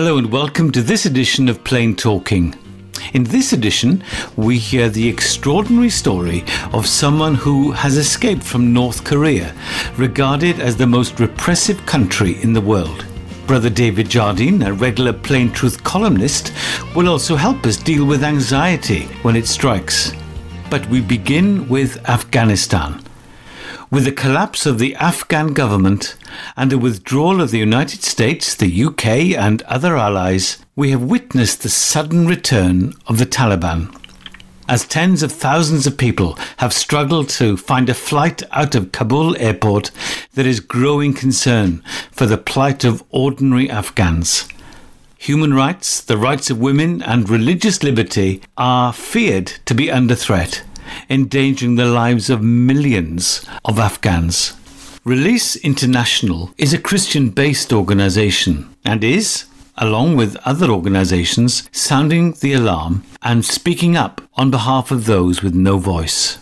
Hello 0.00 0.16
and 0.16 0.30
welcome 0.30 0.70
to 0.70 0.80
this 0.80 1.06
edition 1.06 1.48
of 1.48 1.64
Plain 1.64 1.96
Talking. 1.96 2.54
In 3.14 3.24
this 3.24 3.52
edition, 3.52 4.04
we 4.36 4.56
hear 4.56 4.88
the 4.88 5.08
extraordinary 5.08 5.90
story 5.90 6.44
of 6.72 6.86
someone 6.86 7.34
who 7.34 7.72
has 7.72 7.96
escaped 7.96 8.44
from 8.44 8.72
North 8.72 9.02
Korea, 9.02 9.52
regarded 9.96 10.60
as 10.60 10.76
the 10.76 10.86
most 10.86 11.18
repressive 11.18 11.84
country 11.84 12.40
in 12.42 12.52
the 12.52 12.60
world. 12.60 13.06
Brother 13.48 13.70
David 13.70 14.08
Jardine, 14.08 14.62
a 14.62 14.72
regular 14.72 15.12
Plain 15.12 15.50
Truth 15.50 15.82
columnist, 15.82 16.52
will 16.94 17.08
also 17.08 17.34
help 17.34 17.66
us 17.66 17.76
deal 17.76 18.06
with 18.06 18.22
anxiety 18.22 19.06
when 19.22 19.34
it 19.34 19.48
strikes. 19.48 20.12
But 20.70 20.88
we 20.90 21.00
begin 21.00 21.68
with 21.68 22.08
Afghanistan. 22.08 23.02
With 23.90 24.04
the 24.04 24.12
collapse 24.12 24.66
of 24.66 24.78
the 24.78 24.94
Afghan 24.96 25.54
government 25.54 26.14
and 26.58 26.70
the 26.70 26.76
withdrawal 26.76 27.40
of 27.40 27.50
the 27.50 27.58
United 27.58 28.02
States, 28.02 28.54
the 28.54 28.84
UK, 28.84 29.06
and 29.34 29.62
other 29.62 29.96
allies, 29.96 30.58
we 30.76 30.90
have 30.90 31.02
witnessed 31.02 31.62
the 31.62 31.70
sudden 31.70 32.26
return 32.26 32.92
of 33.06 33.16
the 33.16 33.24
Taliban. 33.24 33.94
As 34.68 34.86
tens 34.86 35.22
of 35.22 35.32
thousands 35.32 35.86
of 35.86 35.96
people 35.96 36.38
have 36.58 36.74
struggled 36.74 37.30
to 37.30 37.56
find 37.56 37.88
a 37.88 37.94
flight 37.94 38.42
out 38.52 38.74
of 38.74 38.92
Kabul 38.92 39.34
airport, 39.38 39.90
there 40.34 40.46
is 40.46 40.60
growing 40.60 41.14
concern 41.14 41.82
for 42.12 42.26
the 42.26 42.36
plight 42.36 42.84
of 42.84 43.02
ordinary 43.08 43.70
Afghans. 43.70 44.46
Human 45.16 45.54
rights, 45.54 46.02
the 46.02 46.18
rights 46.18 46.50
of 46.50 46.60
women, 46.60 47.00
and 47.00 47.30
religious 47.30 47.82
liberty 47.82 48.42
are 48.58 48.92
feared 48.92 49.46
to 49.64 49.74
be 49.74 49.90
under 49.90 50.14
threat 50.14 50.62
endangering 51.08 51.76
the 51.76 51.86
lives 51.86 52.30
of 52.30 52.42
millions 52.42 53.44
of 53.64 53.78
Afghans. 53.78 54.54
Release 55.04 55.56
International 55.56 56.52
is 56.58 56.72
a 56.72 56.78
Christian 56.78 57.30
based 57.30 57.72
organization 57.72 58.68
and 58.84 59.02
is, 59.02 59.46
along 59.78 60.16
with 60.16 60.36
other 60.44 60.70
organizations, 60.70 61.68
sounding 61.72 62.32
the 62.40 62.52
alarm 62.52 63.04
and 63.22 63.44
speaking 63.44 63.96
up 63.96 64.20
on 64.34 64.50
behalf 64.50 64.90
of 64.90 65.06
those 65.06 65.42
with 65.42 65.54
no 65.54 65.78
voice. 65.78 66.38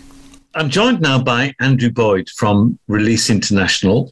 I'm 0.55 0.71
joined 0.71 1.03
now 1.03 1.23
by 1.23 1.55
Andrew 1.61 1.91
Boyd 1.91 2.31
from 2.31 2.79
Release 2.89 3.29
International. 3.29 4.11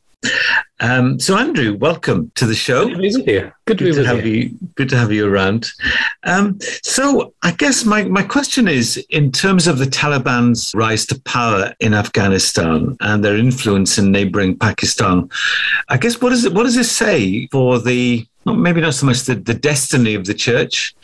Um, 0.80 1.18
so, 1.18 1.36
Andrew, 1.36 1.76
welcome 1.76 2.30
to 2.34 2.46
the 2.46 2.54
show. 2.54 2.86
Good 2.86 2.94
to 2.94 3.00
be 3.00 3.16
with 3.16 3.26
you. 3.26 3.52
Good 3.66 3.78
to, 3.78 3.84
good 3.84 3.94
to 3.94 4.06
have 4.06 4.26
you. 4.26 4.50
Good 4.74 4.88
to 4.90 4.96
have 4.96 5.12
you 5.12 5.26
around. 5.26 5.70
Um, 6.24 6.58
so, 6.82 7.32
I 7.42 7.52
guess 7.52 7.84
my, 7.84 8.04
my 8.04 8.22
question 8.22 8.68
is, 8.68 8.96
in 9.10 9.32
terms 9.32 9.66
of 9.66 9.78
the 9.78 9.86
Taliban's 9.86 10.72
rise 10.74 11.06
to 11.06 11.20
power 11.22 11.74
in 11.80 11.94
Afghanistan 11.94 12.96
and 13.00 13.24
their 13.24 13.36
influence 13.36 13.98
in 13.98 14.12
neighbouring 14.12 14.58
Pakistan, 14.58 15.28
I 15.88 15.96
guess 15.96 16.20
what 16.20 16.30
does 16.30 16.44
it 16.44 16.52
what 16.52 16.64
does 16.64 16.74
this 16.74 16.90
say 16.90 17.46
for 17.48 17.78
the 17.78 18.26
maybe 18.46 18.80
not 18.80 18.94
so 18.94 19.06
much 19.06 19.22
the, 19.22 19.36
the 19.36 19.54
destiny 19.54 20.14
of 20.14 20.26
the 20.26 20.34
church 20.34 20.94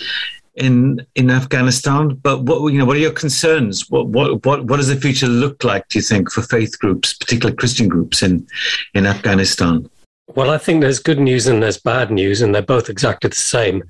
in 0.54 1.04
in 1.14 1.30
Afghanistan. 1.30 2.14
But 2.22 2.42
what 2.42 2.72
you 2.72 2.78
know, 2.78 2.84
what 2.84 2.96
are 2.96 3.00
your 3.00 3.12
concerns? 3.12 3.88
What 3.90 4.08
what 4.08 4.44
what 4.44 4.64
what 4.64 4.76
does 4.76 4.88
the 4.88 4.96
future 4.96 5.26
look 5.26 5.64
like? 5.64 5.88
Do 5.88 5.98
you 5.98 6.02
think 6.02 6.30
for 6.30 6.42
faith 6.42 6.78
groups, 6.78 7.14
particularly 7.14 7.56
Christian 7.56 7.88
groups 7.88 8.22
in 8.22 8.46
in 8.94 9.06
Afghanistan? 9.06 9.88
Well, 10.36 10.50
I 10.50 10.58
think 10.58 10.80
there's 10.80 11.00
good 11.00 11.18
news 11.18 11.48
and 11.48 11.62
there's 11.62 11.78
bad 11.78 12.10
news, 12.12 12.40
and 12.40 12.54
they're 12.54 12.62
both 12.62 12.88
exactly 12.88 13.30
the 13.30 13.36
same. 13.36 13.82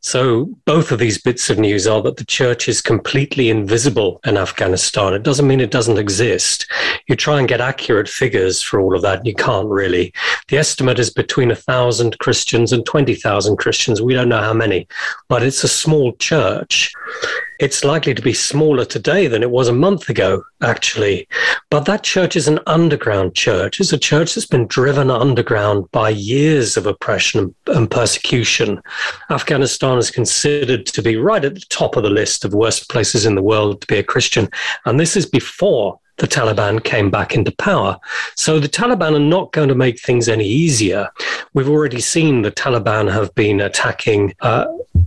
So, 0.00 0.46
both 0.64 0.90
of 0.90 0.98
these 0.98 1.18
bits 1.18 1.50
of 1.50 1.58
news 1.58 1.86
are 1.86 2.02
that 2.02 2.16
the 2.16 2.24
church 2.24 2.68
is 2.68 2.80
completely 2.80 3.48
invisible 3.48 4.20
in 4.24 4.36
Afghanistan. 4.36 5.14
It 5.14 5.22
doesn't 5.22 5.46
mean 5.46 5.60
it 5.60 5.70
doesn't 5.70 5.98
exist. 5.98 6.66
You 7.06 7.14
try 7.14 7.38
and 7.38 7.48
get 7.48 7.60
accurate 7.60 8.08
figures 8.08 8.60
for 8.60 8.80
all 8.80 8.96
of 8.96 9.02
that, 9.02 9.18
and 9.18 9.26
you 9.26 9.34
can't 9.34 9.68
really. 9.68 10.12
The 10.48 10.58
estimate 10.58 10.98
is 10.98 11.10
between 11.10 11.48
1,000 11.48 12.18
Christians 12.18 12.72
and 12.72 12.84
20,000 12.84 13.56
Christians. 13.56 14.02
We 14.02 14.14
don't 14.14 14.28
know 14.28 14.40
how 14.40 14.54
many, 14.54 14.88
but 15.28 15.42
it's 15.44 15.62
a 15.62 15.68
small 15.68 16.12
church. 16.14 16.92
It's 17.60 17.84
likely 17.84 18.14
to 18.14 18.22
be 18.22 18.32
smaller 18.32 18.84
today 18.84 19.26
than 19.28 19.42
it 19.42 19.50
was 19.50 19.68
a 19.68 19.72
month 19.72 20.08
ago, 20.08 20.42
actually. 20.62 21.28
But 21.70 21.84
that 21.84 22.02
church 22.02 22.34
is 22.34 22.48
an 22.48 22.58
underground 22.66 23.34
church. 23.34 23.80
It's 23.80 23.92
a 23.92 23.98
church 23.98 24.34
that's 24.34 24.46
been 24.46 24.66
driven 24.66 25.10
underground 25.10 25.90
by 25.92 26.10
years 26.10 26.76
of 26.76 26.86
oppression 26.86 27.54
and 27.66 27.90
persecution. 27.90 28.82
Afghanistan 29.30 29.98
is 29.98 30.10
considered 30.10 30.86
to 30.86 31.02
be 31.02 31.16
right 31.16 31.44
at 31.44 31.54
the 31.54 31.64
top 31.68 31.96
of 31.96 32.02
the 32.02 32.10
list 32.10 32.44
of 32.44 32.54
worst 32.54 32.90
places 32.90 33.24
in 33.24 33.36
the 33.36 33.42
world 33.42 33.80
to 33.80 33.86
be 33.86 33.98
a 33.98 34.02
Christian. 34.02 34.48
And 34.84 34.98
this 34.98 35.16
is 35.16 35.26
before 35.26 36.00
the 36.18 36.28
Taliban 36.28 36.82
came 36.82 37.10
back 37.10 37.34
into 37.34 37.50
power. 37.52 37.98
So 38.36 38.60
the 38.60 38.68
Taliban 38.68 39.16
are 39.16 39.18
not 39.18 39.52
going 39.52 39.68
to 39.68 39.74
make 39.74 40.00
things 40.00 40.28
any 40.28 40.46
easier. 40.46 41.10
We've 41.54 41.68
already 41.68 42.00
seen 42.00 42.42
the 42.42 42.52
Taliban 42.52 43.12
have 43.12 43.34
been 43.34 43.60
attacking. 43.60 44.34
Uh, 44.40 44.66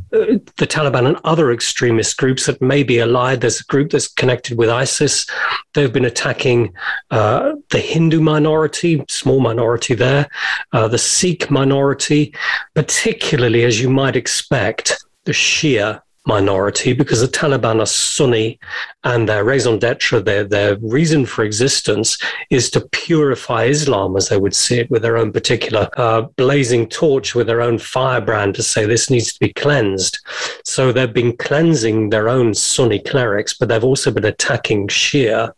the 0.09 0.68
Taliban 0.68 1.07
and 1.07 1.18
other 1.23 1.51
extremist 1.51 2.18
groups 2.18 2.45
that 2.45 2.62
may 2.62 2.84
be 2.84 3.00
allied. 3.00 3.41
There's 3.41 3.62
a 3.62 3.66
group 3.66 3.91
that's 3.91 4.07
connected 4.07 4.57
with 4.57 4.69
ISIS. 4.69 5.25
They've 5.73 5.91
been 5.91 6.06
attacking 6.06 6.73
uh, 7.12 7.53
the 7.72 7.79
Hindu 7.79 8.22
minority, 8.22 9.03
small 9.09 9.40
minority 9.40 9.95
there, 9.95 10.29
uh, 10.72 10.88
the 10.88 10.97
Sikh 10.97 11.51
minority, 11.51 12.34
particularly 12.73 13.63
as 13.63 13.81
you 13.81 13.90
might 13.90 14.16
expect, 14.16 15.03
the 15.25 15.34
Shia 15.34 16.01
minority 16.27 16.93
because 16.93 17.21
the 17.21 17.27
Taliban 17.27 17.81
are 17.81 17.85
Sunni 17.85 18.59
and 19.03 19.27
their 19.27 19.43
raison 19.43 19.79
d'etre, 19.79 20.21
their, 20.21 20.43
their 20.43 20.77
reason 20.77 21.25
for 21.25 21.43
existence 21.43 22.17
is 22.49 22.69
to 22.71 22.81
purify 22.91 23.63
Islam 23.63 24.17
as 24.17 24.29
they 24.29 24.38
would 24.38 24.55
see 24.55 24.79
it 24.79 24.91
with 24.91 25.01
their 25.01 25.17
own 25.17 25.31
particular 25.31 25.89
uh, 25.97 26.21
blazing 26.21 26.88
torch 26.89 27.33
with 27.33 27.47
their 27.47 27.61
own 27.61 27.79
firebrand 27.79 28.53
to 28.55 28.63
say 28.63 28.85
this 28.85 29.09
needs 29.09 29.31
to 29.33 29.39
be 29.39 29.53
cleansed. 29.53 30.19
So 30.65 30.91
they've 30.91 31.13
been 31.13 31.38
cleansing 31.38 32.09
their 32.09 32.29
own 32.29 32.53
Sunni 32.53 32.99
clerics, 32.99 33.53
but 33.57 33.69
they've 33.69 33.83
also 33.83 34.11
been 34.11 34.25
attacking 34.25 34.89
Shia. 34.89 35.53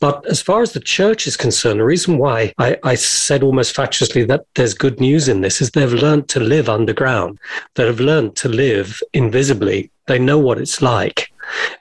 But 0.00 0.26
as 0.26 0.42
far 0.42 0.62
as 0.62 0.72
the 0.72 0.80
church 0.80 1.26
is 1.26 1.36
concerned, 1.36 1.80
the 1.80 1.84
reason 1.84 2.18
why 2.18 2.52
I, 2.58 2.78
I, 2.82 2.94
said 2.96 3.42
almost 3.42 3.74
factiously 3.74 4.24
that 4.24 4.44
there's 4.54 4.74
good 4.74 5.00
news 5.00 5.28
in 5.28 5.40
this 5.40 5.60
is 5.60 5.70
they've 5.70 5.92
learned 5.92 6.28
to 6.30 6.40
live 6.40 6.68
underground. 6.68 7.38
They 7.74 7.86
have 7.86 8.00
learned 8.00 8.36
to 8.36 8.48
live 8.48 9.00
invisibly. 9.12 9.85
They 10.06 10.18
know 10.18 10.38
what 10.38 10.58
it's 10.58 10.80
like. 10.80 11.30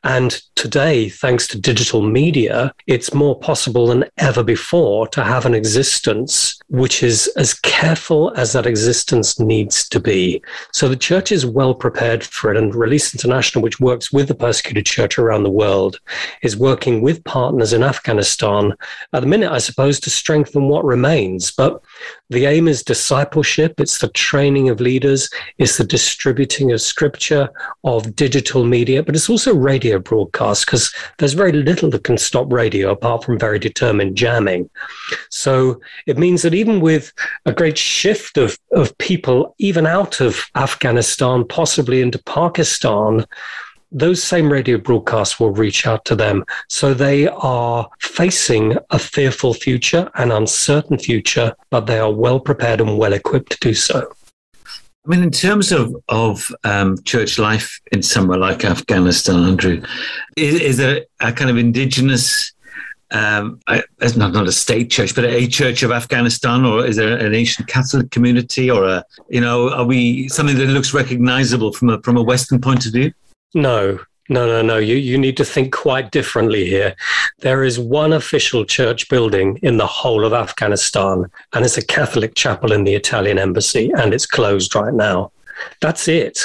And 0.04 0.40
today, 0.56 1.10
thanks 1.10 1.48
to 1.48 1.60
digital 1.60 2.02
media, 2.02 2.74
it's 2.88 3.14
more 3.14 3.40
possible 3.40 3.88
than 3.88 4.06
ever 4.18 4.44
before 4.44 5.08
to 5.10 5.24
have 5.24 5.46
an 5.46 5.56
existence 5.56 6.60
which 6.68 7.02
is 7.02 7.28
as 7.36 7.54
careful 7.54 8.32
as 8.36 8.54
that 8.54 8.68
existence 8.68 9.40
needs 9.40 9.88
to 9.90 10.00
be. 10.00 10.44
So 10.72 10.88
the 10.88 10.96
church 10.96 11.32
is 11.32 11.46
well 11.46 11.74
prepared 11.74 12.24
for 12.24 12.52
it. 12.52 12.58
And 12.58 12.76
Release 12.76 13.14
International, 13.14 13.64
which 13.64 13.80
works 13.80 14.12
with 14.12 14.28
the 14.28 14.36
persecuted 14.36 14.86
church 14.86 15.18
around 15.18 15.44
the 15.44 15.50
world, 15.50 16.00
is 16.42 16.58
working 16.58 17.02
with 17.02 17.24
partners 17.24 17.74
in 17.74 17.84
Afghanistan 17.84 18.74
at 19.14 19.22
the 19.22 19.28
minute, 19.28 19.52
I 19.52 19.58
suppose, 19.58 20.00
to 20.02 20.10
strengthen 20.10 20.68
what 20.68 20.86
remains. 20.86 21.52
But 21.52 21.84
the 22.30 22.46
aim 22.46 22.68
is 22.68 22.84
discipleship, 22.84 23.80
it's 23.80 24.00
the 24.00 24.08
training 24.10 24.70
of 24.70 24.82
leaders, 24.82 25.30
it's 25.58 25.78
the 25.78 25.84
distributing 25.84 26.72
of 26.72 26.82
scripture, 26.82 27.50
of 27.84 28.16
digital 28.16 28.66
media, 28.66 29.04
but 29.04 29.16
it's 29.16 29.30
also 29.30 29.54
radio 29.54 30.00
broadcasts 30.00 30.66
because 30.66 30.94
there's 31.18 31.34
very 31.34 31.52
little 31.52 31.90
that 31.92 32.04
can 32.04 32.18
stop 32.18 32.52
radio 32.52 32.92
apart 32.92 33.24
from 33.24 33.38
very 33.38 33.60
determined 33.60 34.18
jamming. 34.18 34.70
So 35.30 35.80
it 36.08 36.18
means 36.18 36.42
that 36.42 36.56
even 36.56 36.80
with 36.80 37.14
a 37.46 37.54
great 37.54 37.78
shift 37.78 38.38
of, 38.38 38.58
of 38.72 38.98
people, 38.98 39.56
even 39.60 39.86
out 39.86 40.20
of 40.20 40.46
Afghanistan, 40.56 41.46
possibly 41.48 42.02
into 42.02 42.22
Pakistan, 42.24 43.26
those 43.92 44.24
same 44.24 44.52
radio 44.52 44.78
broadcasts 44.78 45.40
will 45.40 45.52
reach 45.52 45.88
out 45.88 46.06
to 46.06 46.16
them. 46.16 46.44
So 46.70 46.94
they 46.94 47.28
are 47.28 47.90
facing 48.00 48.78
a 48.90 49.00
fearful 49.00 49.54
future, 49.54 50.10
an 50.16 50.32
uncertain 50.32 50.98
future, 50.98 51.56
but 51.70 51.88
they 51.88 52.00
are 52.00 52.12
well 52.12 52.40
prepared 52.40 52.82
and 52.82 52.98
well 52.98 53.14
equipped 53.14 53.52
to 53.54 53.58
do 53.60 53.74
so. 53.74 54.12
I 55.06 55.08
mean, 55.08 55.22
in 55.22 55.32
terms 55.32 55.72
of 55.72 55.96
of 56.10 56.52
um, 56.64 56.98
church 57.04 57.38
life 57.38 57.80
in 57.92 58.02
somewhere 58.02 58.40
like 58.40 58.66
Afghanistan, 58.66 59.44
Andrew, 59.44 59.84
is, 60.36 60.60
is 60.60 60.78
there 60.78 61.06
a 61.20 61.32
kind 61.32 61.52
of 61.52 61.58
indigenous, 61.58 62.52
um, 63.12 63.60
not 63.68 64.34
not 64.34 64.48
a 64.48 64.52
state 64.52 64.90
church, 64.90 65.14
but 65.14 65.24
a 65.26 65.46
church 65.46 65.84
of 65.84 65.92
Afghanistan, 65.92 66.66
or 66.66 66.84
is 66.84 66.96
there 66.96 67.18
an 67.18 67.36
ancient 67.36 67.68
Catholic 67.68 68.10
community, 68.10 68.72
or 68.72 68.84
a 68.88 69.04
you 69.30 69.42
know, 69.42 69.70
are 69.70 69.86
we 69.86 70.28
something 70.28 70.58
that 70.58 70.70
looks 70.70 70.92
recognizable 70.92 71.72
from 71.72 71.90
a 71.90 72.02
from 72.02 72.18
a 72.18 72.24
Western 72.24 72.60
point 72.60 72.88
of 72.88 72.94
view? 72.94 73.14
No, 73.54 74.00
no, 74.28 74.48
no, 74.48 74.62
no. 74.62 74.78
You, 74.78 74.96
you 74.96 75.18
need 75.18 75.38
to 75.38 75.46
think 75.46 75.74
quite 75.74 76.12
differently 76.12 76.66
here. 76.66 76.96
There 77.40 77.64
is 77.64 77.80
one 77.80 78.14
official 78.14 78.66
church 78.66 79.08
building 79.08 79.60
in 79.62 79.78
the 79.78 79.86
whole 79.86 80.26
of 80.26 80.34
Afghanistan, 80.34 81.26
and 81.54 81.66
it's 81.66 81.78
a 81.78 81.86
Catholic 81.86 82.36
chapel 82.36 82.72
in 82.72 82.84
the 82.84 82.96
Italian 82.96 83.38
embassy, 83.38 83.92
and 83.98 84.14
it's 84.14 84.26
closed 84.26 84.74
right 84.76 84.94
now. 84.94 85.32
That's 85.80 86.08
it. 86.08 86.40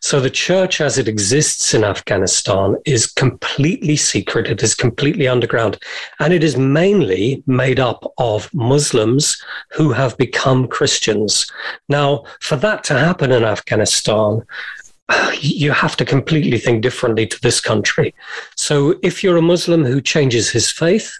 So 0.00 0.20
the 0.20 0.30
church 0.30 0.80
as 0.80 0.98
it 0.98 1.08
exists 1.08 1.74
in 1.74 1.84
Afghanistan 1.84 2.76
is 2.84 3.06
completely 3.06 3.96
secret. 3.96 4.46
It 4.48 4.62
is 4.62 4.74
completely 4.74 5.26
underground. 5.26 5.78
And 6.20 6.32
it 6.32 6.44
is 6.44 6.56
mainly 6.56 7.42
made 7.46 7.80
up 7.80 8.12
of 8.18 8.52
Muslims 8.54 9.42
who 9.72 9.92
have 9.92 10.16
become 10.16 10.68
Christians. 10.68 11.50
Now, 11.88 12.24
for 12.40 12.56
that 12.56 12.84
to 12.84 12.98
happen 12.98 13.32
in 13.32 13.44
Afghanistan, 13.44 14.42
you 15.40 15.70
have 15.70 15.96
to 15.96 16.04
completely 16.04 16.58
think 16.58 16.82
differently 16.82 17.26
to 17.26 17.40
this 17.40 17.60
country. 17.60 18.14
So 18.56 18.98
if 19.02 19.22
you're 19.22 19.36
a 19.36 19.42
Muslim 19.42 19.84
who 19.84 20.00
changes 20.00 20.50
his 20.50 20.70
faith, 20.70 21.12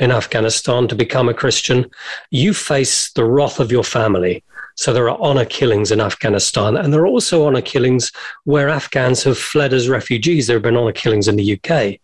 in 0.00 0.10
Afghanistan 0.10 0.88
to 0.88 0.94
become 0.94 1.28
a 1.28 1.34
Christian, 1.34 1.88
you 2.30 2.54
face 2.54 3.12
the 3.12 3.24
wrath 3.24 3.60
of 3.60 3.70
your 3.70 3.84
family. 3.84 4.42
So 4.76 4.94
there 4.94 5.10
are 5.10 5.20
honor 5.20 5.44
killings 5.44 5.92
in 5.92 6.00
Afghanistan, 6.00 6.76
and 6.78 6.92
there 6.92 7.02
are 7.02 7.06
also 7.06 7.46
honor 7.46 7.60
killings 7.60 8.10
where 8.44 8.70
Afghans 8.70 9.22
have 9.24 9.36
fled 9.36 9.74
as 9.74 9.90
refugees. 9.90 10.46
There 10.46 10.56
have 10.56 10.62
been 10.62 10.76
honor 10.76 10.92
killings 10.92 11.28
in 11.28 11.36
the 11.36 11.52
UK. 11.54 12.00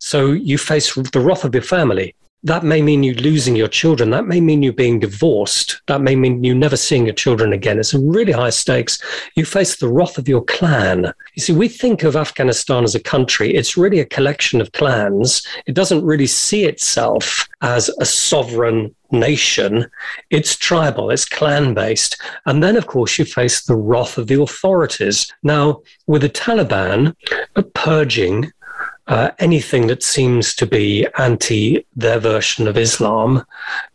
So 0.00 0.32
you 0.32 0.56
face 0.56 0.94
the 0.94 1.20
wrath 1.20 1.44
of 1.44 1.54
your 1.54 1.62
family 1.62 2.14
that 2.44 2.62
may 2.62 2.82
mean 2.82 3.02
you 3.02 3.14
losing 3.14 3.56
your 3.56 3.68
children. 3.68 4.10
That 4.10 4.26
may 4.26 4.40
mean 4.40 4.62
you 4.62 4.72
being 4.72 5.00
divorced. 5.00 5.82
That 5.86 6.02
may 6.02 6.14
mean 6.14 6.44
you 6.44 6.54
never 6.54 6.76
seeing 6.76 7.04
your 7.04 7.14
children 7.14 7.52
again. 7.52 7.78
It's 7.78 7.94
a 7.94 8.00
really 8.00 8.32
high 8.32 8.50
stakes. 8.50 9.02
You 9.34 9.44
face 9.44 9.76
the 9.76 9.88
wrath 9.88 10.18
of 10.18 10.28
your 10.28 10.44
clan. 10.44 11.12
You 11.34 11.42
see, 11.42 11.52
we 11.52 11.68
think 11.68 12.04
of 12.04 12.14
Afghanistan 12.14 12.84
as 12.84 12.94
a 12.94 13.00
country. 13.00 13.54
It's 13.54 13.76
really 13.76 13.98
a 13.98 14.06
collection 14.06 14.60
of 14.60 14.70
clans. 14.72 15.44
It 15.66 15.74
doesn't 15.74 16.04
really 16.04 16.28
see 16.28 16.64
itself 16.64 17.48
as 17.60 17.88
a 18.00 18.04
sovereign 18.04 18.94
nation. 19.10 19.90
It's 20.30 20.56
tribal, 20.56 21.10
it's 21.10 21.24
clan 21.24 21.74
based. 21.74 22.20
And 22.46 22.62
then, 22.62 22.76
of 22.76 22.86
course, 22.86 23.18
you 23.18 23.24
face 23.24 23.64
the 23.64 23.76
wrath 23.76 24.16
of 24.16 24.28
the 24.28 24.40
authorities. 24.40 25.32
Now, 25.42 25.82
with 26.06 26.22
the 26.22 26.28
Taliban 26.28 27.16
purging 27.74 28.52
uh, 29.08 29.30
anything 29.38 29.86
that 29.86 30.02
seems 30.02 30.54
to 30.54 30.66
be 30.66 31.06
anti 31.16 31.84
their 31.96 32.18
version 32.20 32.68
of 32.68 32.76
Islam, 32.76 33.44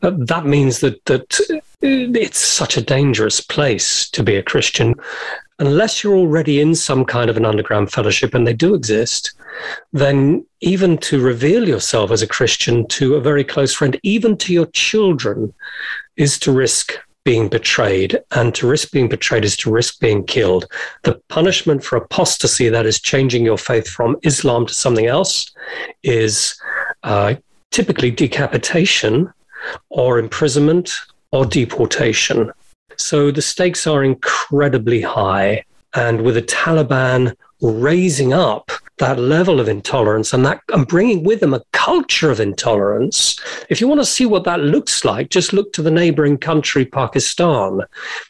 uh, 0.02 0.12
that 0.18 0.46
means 0.46 0.80
that 0.80 1.04
that 1.06 1.40
it's 1.82 2.40
such 2.40 2.78
a 2.78 2.82
dangerous 2.82 3.40
place 3.40 4.10
to 4.10 4.24
be 4.24 4.36
a 4.36 4.44
Christian. 4.44 4.96
Unless 5.60 6.04
you're 6.04 6.16
already 6.16 6.60
in 6.60 6.74
some 6.74 7.06
kind 7.06 7.30
of 7.30 7.38
an 7.38 7.46
underground 7.46 7.92
fellowship, 7.92 8.34
and 8.34 8.48
they 8.48 8.54
do 8.54 8.74
exist, 8.74 9.34
then 9.94 10.44
even 10.62 10.98
to 10.98 11.22
reveal 11.22 11.68
yourself 11.68 12.10
as 12.10 12.24
a 12.24 12.28
Christian 12.28 12.88
to 12.88 13.16
a 13.16 13.22
very 13.22 13.44
close 13.44 13.74
friend, 13.74 14.00
even 14.02 14.36
to 14.38 14.52
your 14.52 14.66
children, 14.68 15.54
is 16.18 16.40
to 16.40 16.52
risk 16.52 16.94
being 17.24 17.48
betrayed, 17.48 18.20
and 18.32 18.54
to 18.56 18.68
risk 18.68 18.92
being 18.92 19.08
betrayed 19.08 19.46
is 19.46 19.56
to 19.58 19.72
risk 19.72 20.00
being 20.00 20.26
killed. 20.26 20.68
The 21.04 21.22
punishment 21.30 21.84
for 21.84 21.96
apostasy, 21.98 22.70
that 22.70 22.86
is 22.86 23.00
changing 23.00 23.46
your 23.46 23.58
faith 23.58 23.88
from 23.88 24.18
Islam 24.24 24.66
to 24.66 24.74
something 24.74 25.08
else, 25.08 25.52
is 26.04 26.60
uh, 27.04 27.36
typically 27.72 28.12
decapitation 28.12 29.32
or 29.90 30.20
imprisonment 30.20 30.92
or 31.32 31.46
deportation. 31.46 32.52
So 32.98 33.32
the 33.32 33.42
stakes 33.42 33.88
are 33.88 34.04
incredibly 34.04 35.02
high. 35.02 35.64
And 35.96 36.22
with 36.22 36.36
the 36.36 36.42
Taliban 36.42 37.36
raising 37.62 38.34
up 38.34 38.72
that 38.98 39.18
level 39.18 39.60
of 39.60 39.68
intolerance 39.68 40.34
and 40.34 40.46
that 40.46 40.62
and 40.72 40.88
bringing 40.88 41.24
with 41.24 41.40
them 41.40 41.54
a 41.54 41.64
culture 41.72 42.30
of 42.30 42.40
intolerance. 42.40 43.40
If 43.70 43.82
you 43.82 43.88
want 43.88 44.02
to 44.02 44.06
see 44.06 44.26
what 44.26 44.44
that 44.44 44.60
looks 44.60 45.04
like, 45.04 45.30
just 45.30 45.54
look 45.54 45.74
to 45.74 45.82
the 45.82 45.92
neighboring 45.92 46.38
country, 46.38 46.86
Pakistan. 46.86 47.82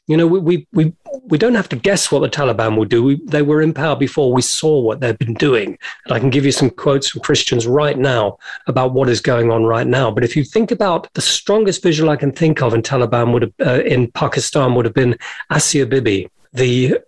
You 0.08 0.18
know, 0.18 0.28
we 0.28 0.40
we 0.40 0.68
we, 0.72 0.94
we 1.26 1.38
don't 1.38 1.56
have 1.56 1.70
to 1.70 1.76
guess 1.76 2.12
what 2.12 2.20
the 2.20 2.30
Taliban 2.30 2.78
will 2.78 2.86
do. 2.86 3.04
We, 3.04 3.22
they 3.26 3.42
were 3.42 3.62
in 3.62 3.74
power 3.74 3.96
before 3.96 4.32
we 4.32 4.42
saw 4.42 4.80
what 4.80 5.00
they've 5.00 5.18
been 5.18 5.34
doing. 5.36 5.78
And 6.06 6.14
I 6.14 6.20
can 6.20 6.30
give 6.30 6.46
you 6.46 6.52
some 6.52 6.70
quotes 6.70 7.10
from 7.10 7.22
Christians 7.22 7.68
right 7.68 7.98
now 7.98 8.38
about 8.68 8.94
what 8.94 9.10
is 9.10 9.22
going 9.22 9.52
on 9.52 9.66
right 9.66 9.88
now. 9.88 10.12
But 10.12 10.24
if 10.24 10.36
you 10.36 10.44
think 10.44 10.72
about 10.72 11.14
the 11.14 11.22
strongest 11.22 11.84
visual 11.84 12.10
I 12.10 12.16
can 12.16 12.32
think 12.32 12.62
of 12.62 12.74
in 12.74 12.82
Taliban 12.82 13.34
would 13.34 13.42
have, 13.44 13.54
uh, 13.66 13.84
in 13.84 14.12
Pakistan 14.12 14.76
would 14.76 14.86
have 14.86 14.94
been 14.94 15.18
Asia 15.52 15.86
Bibi 15.86 16.30
the 16.54 17.00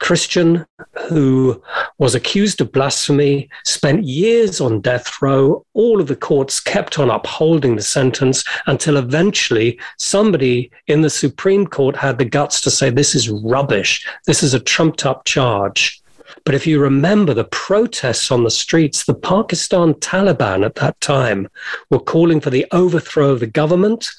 Christian 0.00 0.66
who 1.08 1.62
was 1.98 2.14
accused 2.14 2.60
of 2.60 2.72
blasphemy 2.72 3.48
spent 3.64 4.04
years 4.04 4.60
on 4.60 4.80
death 4.80 5.20
row. 5.20 5.64
All 5.74 6.00
of 6.00 6.08
the 6.08 6.16
courts 6.16 6.60
kept 6.60 6.98
on 6.98 7.10
upholding 7.10 7.76
the 7.76 7.82
sentence 7.82 8.44
until 8.66 8.96
eventually 8.96 9.78
somebody 9.98 10.70
in 10.86 11.02
the 11.02 11.10
Supreme 11.10 11.66
Court 11.66 11.96
had 11.96 12.18
the 12.18 12.24
guts 12.24 12.60
to 12.62 12.70
say, 12.70 12.90
This 12.90 13.14
is 13.14 13.28
rubbish. 13.28 14.06
This 14.26 14.42
is 14.42 14.54
a 14.54 14.60
trumped 14.60 15.04
up 15.04 15.24
charge. 15.24 16.02
But 16.44 16.54
if 16.54 16.66
you 16.66 16.78
remember 16.78 17.32
the 17.32 17.44
protests 17.44 18.30
on 18.30 18.44
the 18.44 18.50
streets, 18.50 19.04
the 19.04 19.14
Pakistan 19.14 19.94
Taliban 19.94 20.64
at 20.64 20.74
that 20.74 21.00
time 21.00 21.48
were 21.88 21.98
calling 22.00 22.40
for 22.40 22.50
the 22.50 22.66
overthrow 22.70 23.30
of 23.30 23.40
the 23.40 23.46
government, 23.46 24.10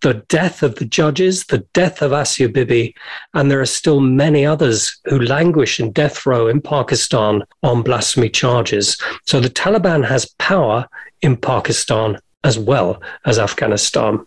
the 0.00 0.14
death 0.28 0.62
of 0.62 0.76
the 0.76 0.86
judges, 0.86 1.44
the 1.44 1.66
death 1.74 2.00
of 2.00 2.12
Asia 2.12 2.48
Bibi, 2.48 2.94
and 3.34 3.50
there 3.50 3.60
are 3.60 3.66
still 3.66 4.00
many 4.00 4.46
others 4.46 4.98
who 5.04 5.20
languish 5.20 5.78
in 5.78 5.92
death 5.92 6.24
row 6.24 6.48
in 6.48 6.62
Pakistan 6.62 7.42
on 7.62 7.82
blasphemy 7.82 8.30
charges. 8.30 8.96
So 9.26 9.38
the 9.38 9.50
Taliban 9.50 10.06
has 10.06 10.32
power 10.38 10.88
in 11.20 11.36
Pakistan 11.36 12.18
as 12.44 12.58
well 12.58 13.02
as 13.26 13.38
Afghanistan 13.38 14.26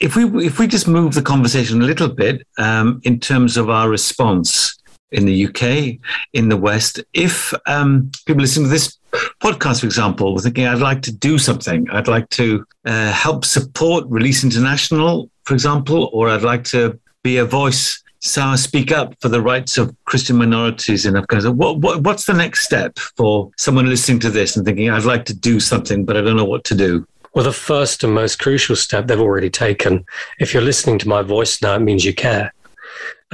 if 0.00 0.16
we 0.16 0.46
if 0.46 0.58
we 0.58 0.66
just 0.66 0.88
move 0.88 1.14
the 1.14 1.22
conversation 1.22 1.80
a 1.80 1.84
little 1.84 2.08
bit 2.08 2.46
um, 2.58 3.00
in 3.04 3.18
terms 3.18 3.56
of 3.56 3.70
our 3.70 3.88
response 3.88 4.76
in 5.14 5.24
the 5.26 5.46
UK, 5.46 5.98
in 6.32 6.48
the 6.48 6.56
West. 6.56 7.00
If 7.12 7.54
um, 7.66 8.10
people 8.26 8.42
listening 8.42 8.66
to 8.66 8.70
this 8.70 8.98
podcast, 9.40 9.80
for 9.80 9.86
example, 9.86 10.34
were 10.34 10.40
thinking, 10.40 10.66
I'd 10.66 10.78
like 10.78 11.02
to 11.02 11.12
do 11.12 11.38
something, 11.38 11.88
I'd 11.90 12.08
like 12.08 12.28
to 12.30 12.66
uh, 12.84 13.12
help 13.12 13.44
support 13.44 14.04
Release 14.08 14.44
International, 14.44 15.30
for 15.44 15.54
example, 15.54 16.10
or 16.12 16.28
I'd 16.28 16.42
like 16.42 16.64
to 16.64 16.98
be 17.22 17.38
a 17.38 17.44
voice, 17.44 18.02
so 18.20 18.56
speak 18.56 18.90
up 18.90 19.14
for 19.20 19.28
the 19.28 19.40
rights 19.40 19.78
of 19.78 19.94
Christian 20.04 20.36
minorities 20.36 21.06
in 21.06 21.16
Afghanistan. 21.16 21.56
What, 21.56 21.78
what, 21.78 22.02
what's 22.02 22.26
the 22.26 22.34
next 22.34 22.64
step 22.64 22.98
for 22.98 23.50
someone 23.56 23.86
listening 23.86 24.18
to 24.20 24.30
this 24.30 24.56
and 24.56 24.64
thinking, 24.64 24.90
I'd 24.90 25.04
like 25.04 25.24
to 25.26 25.34
do 25.34 25.60
something, 25.60 26.04
but 26.04 26.16
I 26.16 26.22
don't 26.22 26.36
know 26.36 26.44
what 26.44 26.64
to 26.64 26.74
do? 26.74 27.06
Well, 27.34 27.44
the 27.44 27.52
first 27.52 28.04
and 28.04 28.14
most 28.14 28.38
crucial 28.38 28.76
step 28.76 29.06
they've 29.08 29.20
already 29.20 29.50
taken. 29.50 30.06
If 30.38 30.54
you're 30.54 30.62
listening 30.62 30.98
to 31.00 31.08
my 31.08 31.22
voice 31.22 31.60
now, 31.60 31.74
it 31.74 31.80
means 31.80 32.04
you 32.04 32.14
care. 32.14 32.53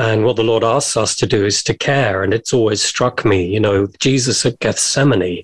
And 0.00 0.24
what 0.24 0.36
the 0.36 0.42
Lord 0.42 0.64
asks 0.64 0.96
us 0.96 1.14
to 1.16 1.26
do 1.26 1.44
is 1.44 1.62
to 1.64 1.74
care. 1.76 2.22
And 2.22 2.32
it's 2.32 2.54
always 2.54 2.80
struck 2.80 3.22
me, 3.22 3.44
you 3.44 3.60
know, 3.60 3.86
Jesus 3.98 4.46
at 4.46 4.58
Gethsemane, 4.58 5.42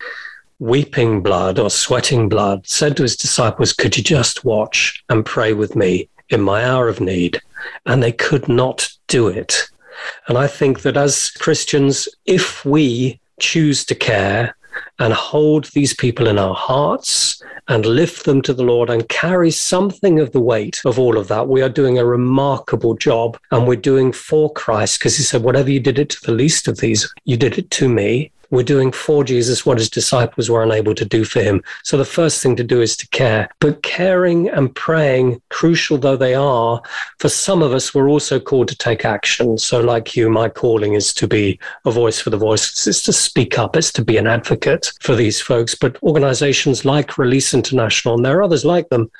weeping 0.60 1.22
blood 1.22 1.58
or 1.58 1.68
sweating 1.68 2.30
blood, 2.30 2.66
said 2.66 2.96
to 2.96 3.02
his 3.02 3.18
disciples, 3.18 3.74
Could 3.74 3.98
you 3.98 4.02
just 4.02 4.46
watch 4.46 5.04
and 5.10 5.26
pray 5.26 5.52
with 5.52 5.76
me 5.76 6.08
in 6.30 6.40
my 6.40 6.64
hour 6.64 6.88
of 6.88 7.02
need? 7.02 7.38
And 7.84 8.02
they 8.02 8.12
could 8.12 8.48
not 8.48 8.88
do 9.08 9.28
it. 9.28 9.68
And 10.26 10.38
I 10.38 10.46
think 10.46 10.80
that 10.80 10.96
as 10.96 11.32
Christians, 11.32 12.08
if 12.24 12.64
we 12.64 13.20
choose 13.38 13.84
to 13.84 13.94
care 13.94 14.56
and 14.98 15.12
hold 15.12 15.64
these 15.66 15.94
people 15.94 16.26
in 16.26 16.38
our 16.38 16.54
hearts 16.54 17.42
and 17.68 17.84
lift 17.84 18.24
them 18.24 18.42
to 18.42 18.54
the 18.54 18.62
Lord 18.62 18.90
and 18.90 19.08
carry 19.08 19.50
something 19.50 20.20
of 20.20 20.32
the 20.32 20.40
weight 20.40 20.80
of 20.84 20.98
all 20.98 21.18
of 21.18 21.28
that. 21.28 21.48
We 21.48 21.62
are 21.62 21.68
doing 21.68 21.98
a 21.98 22.04
remarkable 22.04 22.94
job 22.94 23.38
and 23.50 23.66
we're 23.66 23.76
doing 23.76 24.12
for 24.12 24.52
Christ 24.52 24.98
because 24.98 25.16
he 25.16 25.22
said, 25.22 25.42
whatever 25.42 25.70
you 25.70 25.80
did 25.80 25.98
it 25.98 26.10
to 26.10 26.20
the 26.24 26.32
least 26.32 26.68
of 26.68 26.78
these, 26.78 27.12
you 27.24 27.36
did 27.36 27.58
it 27.58 27.70
to 27.72 27.88
me. 27.88 28.30
We're 28.50 28.62
doing 28.62 28.92
for 28.92 29.24
Jesus 29.24 29.66
what 29.66 29.78
his 29.78 29.90
disciples 29.90 30.50
were 30.50 30.62
unable 30.62 30.94
to 30.94 31.04
do 31.04 31.24
for 31.24 31.40
him. 31.40 31.62
So 31.82 31.96
the 31.96 32.04
first 32.04 32.42
thing 32.42 32.56
to 32.56 32.64
do 32.64 32.80
is 32.80 32.96
to 32.98 33.08
care. 33.08 33.48
But 33.60 33.82
caring 33.82 34.48
and 34.48 34.74
praying, 34.74 35.40
crucial 35.50 35.98
though 35.98 36.16
they 36.16 36.34
are, 36.34 36.82
for 37.18 37.28
some 37.28 37.62
of 37.62 37.72
us, 37.72 37.94
we're 37.94 38.08
also 38.08 38.38
called 38.38 38.68
to 38.68 38.76
take 38.76 39.04
action. 39.04 39.58
So, 39.58 39.80
like 39.80 40.16
you, 40.16 40.28
my 40.30 40.48
calling 40.48 40.94
is 40.94 41.12
to 41.14 41.26
be 41.26 41.58
a 41.84 41.90
voice 41.90 42.20
for 42.20 42.30
the 42.30 42.36
voiceless, 42.36 42.86
it's 42.86 43.02
to 43.02 43.12
speak 43.12 43.58
up, 43.58 43.76
it's 43.76 43.92
to 43.92 44.04
be 44.04 44.16
an 44.16 44.26
advocate 44.26 44.92
for 45.00 45.14
these 45.14 45.40
folks. 45.40 45.74
But 45.74 46.02
organizations 46.02 46.84
like 46.84 47.18
Release 47.18 47.54
International, 47.54 48.14
and 48.14 48.24
there 48.24 48.38
are 48.38 48.42
others 48.42 48.64
like 48.64 48.88
them, 48.88 49.10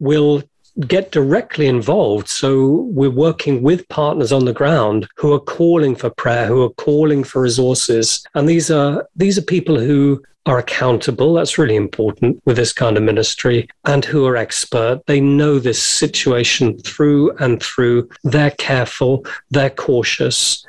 will 0.00 0.42
get 0.80 1.12
directly 1.12 1.66
involved. 1.66 2.28
So 2.28 2.88
we're 2.92 3.10
working 3.10 3.62
with 3.62 3.88
partners 3.88 4.32
on 4.32 4.44
the 4.44 4.52
ground 4.52 5.08
who 5.16 5.32
are 5.32 5.40
calling 5.40 5.96
for 5.96 6.10
prayer, 6.10 6.46
who 6.46 6.62
are 6.62 6.70
calling 6.70 7.24
for 7.24 7.42
resources. 7.42 8.24
And 8.34 8.48
these 8.48 8.70
are 8.70 9.06
these 9.16 9.38
are 9.38 9.42
people 9.42 9.78
who 9.78 10.22
are 10.46 10.58
accountable. 10.58 11.34
That's 11.34 11.58
really 11.58 11.76
important 11.76 12.40
with 12.44 12.56
this 12.56 12.72
kind 12.72 12.96
of 12.96 13.02
ministry 13.02 13.68
and 13.84 14.04
who 14.04 14.24
are 14.26 14.36
expert. 14.36 15.02
They 15.06 15.20
know 15.20 15.58
this 15.58 15.82
situation 15.82 16.78
through 16.78 17.32
and 17.38 17.60
through. 17.62 18.08
They're 18.22 18.52
careful, 18.52 19.26
they're 19.50 19.70
cautious. 19.70 20.64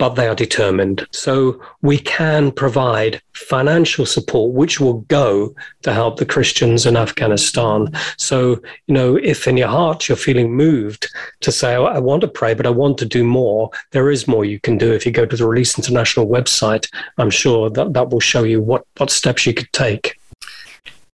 But 0.00 0.14
they 0.14 0.26
are 0.26 0.34
determined. 0.34 1.06
So 1.12 1.60
we 1.82 1.98
can 1.98 2.52
provide 2.52 3.20
financial 3.34 4.06
support, 4.06 4.54
which 4.54 4.80
will 4.80 5.02
go 5.02 5.54
to 5.82 5.92
help 5.92 6.16
the 6.16 6.24
Christians 6.24 6.86
in 6.86 6.96
Afghanistan. 6.96 7.92
So, 8.16 8.62
you 8.86 8.94
know, 8.94 9.16
if 9.16 9.46
in 9.46 9.58
your 9.58 9.68
heart 9.68 10.08
you're 10.08 10.16
feeling 10.16 10.56
moved 10.56 11.06
to 11.40 11.52
say, 11.52 11.76
oh, 11.76 11.84
I 11.84 11.98
want 11.98 12.22
to 12.22 12.28
pray, 12.28 12.54
but 12.54 12.66
I 12.66 12.70
want 12.70 12.96
to 12.98 13.04
do 13.04 13.22
more, 13.22 13.68
there 13.90 14.10
is 14.10 14.26
more 14.26 14.46
you 14.46 14.58
can 14.58 14.78
do. 14.78 14.90
If 14.90 15.04
you 15.04 15.12
go 15.12 15.26
to 15.26 15.36
the 15.36 15.46
Release 15.46 15.76
International 15.76 16.26
website, 16.26 16.88
I'm 17.18 17.30
sure 17.30 17.68
that 17.68 17.92
that 17.92 18.08
will 18.08 18.20
show 18.20 18.44
you 18.44 18.62
what, 18.62 18.86
what 18.96 19.10
steps 19.10 19.44
you 19.44 19.52
could 19.52 19.70
take. 19.74 20.18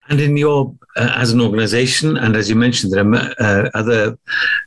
And 0.08 0.20
in 0.20 0.36
your, 0.36 0.74
uh, 0.96 1.12
as 1.16 1.32
an 1.32 1.40
organization, 1.40 2.16
and 2.16 2.36
as 2.36 2.48
you 2.48 2.54
mentioned, 2.54 2.92
there 2.92 3.06
are 3.06 3.34
uh, 3.40 3.70
other 3.74 4.18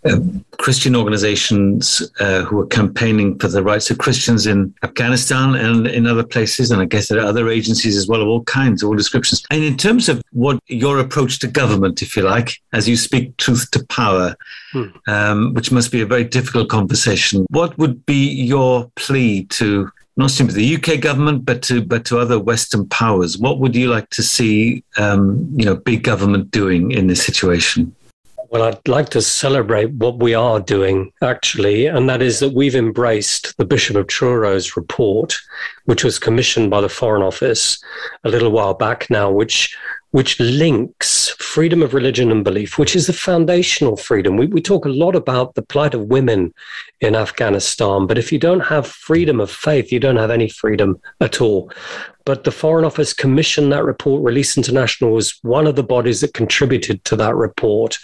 uh, 0.06 0.18
Christian 0.58 0.96
organizations 0.96 2.02
uh, 2.20 2.44
who 2.44 2.60
are 2.60 2.68
campaigning 2.68 3.40
for 3.40 3.48
the 3.48 3.64
rights 3.64 3.90
of 3.90 3.98
Christians 3.98 4.46
in 4.46 4.74
Afghanistan 4.84 5.56
and 5.56 5.88
in 5.88 6.06
other 6.06 6.24
places. 6.24 6.72
And 6.72 6.82
I 6.82 6.86
guess 6.86 7.08
there 7.08 7.20
are 7.20 7.26
other 7.26 7.50
agencies 7.50 7.96
as 7.96 8.08
well 8.08 8.22
of 8.22 8.28
all 8.28 8.44
kinds, 8.44 8.84
all 8.84 8.96
descriptions. 8.96 9.44
And 9.50 9.64
in 9.64 9.78
terms 9.78 10.10
of 10.10 10.22
what 10.32 10.60
your 10.68 11.00
approach 11.00 11.40
to 11.40 11.48
government, 11.48 12.02
if 12.02 12.16
you 12.16 12.24
like, 12.24 12.62
as 12.74 12.88
you 12.88 12.98
speak 12.98 13.38
truth 13.38 13.72
to 13.72 13.86
power, 13.86 14.36
hmm. 14.72 14.88
um, 15.08 15.54
which 15.54 15.72
must 15.72 15.92
be 15.92 16.02
a 16.02 16.06
very 16.06 16.24
difficult 16.24 16.70
conversation, 16.70 17.46
what 17.50 17.78
would 17.78 18.06
be 18.06 18.30
your 18.30 18.92
plea 18.96 19.46
to 19.46 19.90
not 20.20 20.32
simply 20.32 20.56
the 20.56 20.76
UK 20.76 21.00
government, 21.00 21.46
but 21.46 21.62
to 21.64 21.82
but 21.82 22.04
to 22.06 22.20
other 22.20 22.38
Western 22.38 22.86
powers. 22.90 23.38
What 23.38 23.60
would 23.60 23.76
you 23.76 23.88
like 23.88 24.10
to 24.10 24.22
see, 24.22 24.84
um, 24.98 25.50
you 25.56 25.66
know, 25.66 25.78
big 25.78 26.04
government 26.04 26.52
doing 26.52 26.92
in 26.92 27.08
this 27.08 27.26
situation? 27.26 27.96
Well, 28.50 28.64
I'd 28.64 28.88
like 28.88 29.10
to 29.10 29.22
celebrate 29.22 29.92
what 29.92 30.18
we 30.18 30.34
are 30.34 30.60
doing, 30.60 31.14
actually, 31.22 31.86
and 31.86 32.10
that 32.10 32.22
is 32.22 32.40
that 32.40 32.54
we've 32.54 32.76
embraced 32.76 33.56
the 33.58 33.66
Bishop 33.66 33.96
of 33.96 34.08
Truro's 34.08 34.76
report, 34.76 35.38
which 35.90 36.04
was 36.04 36.20
commissioned 36.20 36.70
by 36.70 36.80
the 36.80 36.88
Foreign 36.88 37.24
Office 37.24 37.84
a 38.24 38.30
little 38.30 38.52
while 38.52 38.76
back 38.76 39.10
now, 39.10 39.32
which 39.32 39.76
which 40.12 40.40
links 40.40 41.30
freedom 41.38 41.84
of 41.84 41.94
religion 41.94 42.32
and 42.32 42.44
belief, 42.44 42.80
which 42.80 42.96
is 42.96 43.06
the 43.06 43.14
foundational 43.14 43.96
freedom. 43.96 44.38
We, 44.38 44.48
we 44.48 44.62
talk 44.62 44.86
a 44.86 44.90
lot 44.90 45.16
about 45.16 45.54
the 45.54 45.62
plight 45.62 45.94
of 45.94 46.06
women 46.06 46.54
in 47.00 47.16
Afghanistan, 47.16 48.08
but 48.08 48.18
if 48.18 48.32
you 48.32 48.40
don't 48.40 48.62
have 48.62 48.88
freedom 48.88 49.40
of 49.40 49.52
faith, 49.52 49.92
you 49.92 50.00
don't 50.00 50.18
have 50.18 50.32
any 50.32 50.50
freedom 50.50 51.00
at 51.22 51.42
all. 51.42 51.72
But 52.26 52.44
the 52.44 52.52
Foreign 52.52 52.86
Office 52.86 53.14
commissioned 53.14 53.72
that 53.72 53.84
report. 53.84 54.24
Release 54.24 54.58
International 54.58 55.12
was 55.12 55.40
one 55.42 55.68
of 55.68 55.76
the 55.76 55.84
bodies 55.84 56.22
that 56.22 56.34
contributed 56.34 57.04
to 57.06 57.16
that 57.16 57.36
report. 57.36 57.98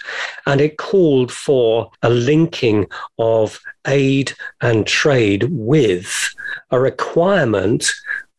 And 0.46 0.60
it 0.60 0.78
called 0.78 1.30
for 1.32 1.90
a 2.02 2.10
linking 2.10 2.86
of 3.18 3.60
aid 3.86 4.32
and 4.60 4.86
trade 4.86 5.48
with 5.50 6.34
a 6.70 6.80
requirement 6.80 7.90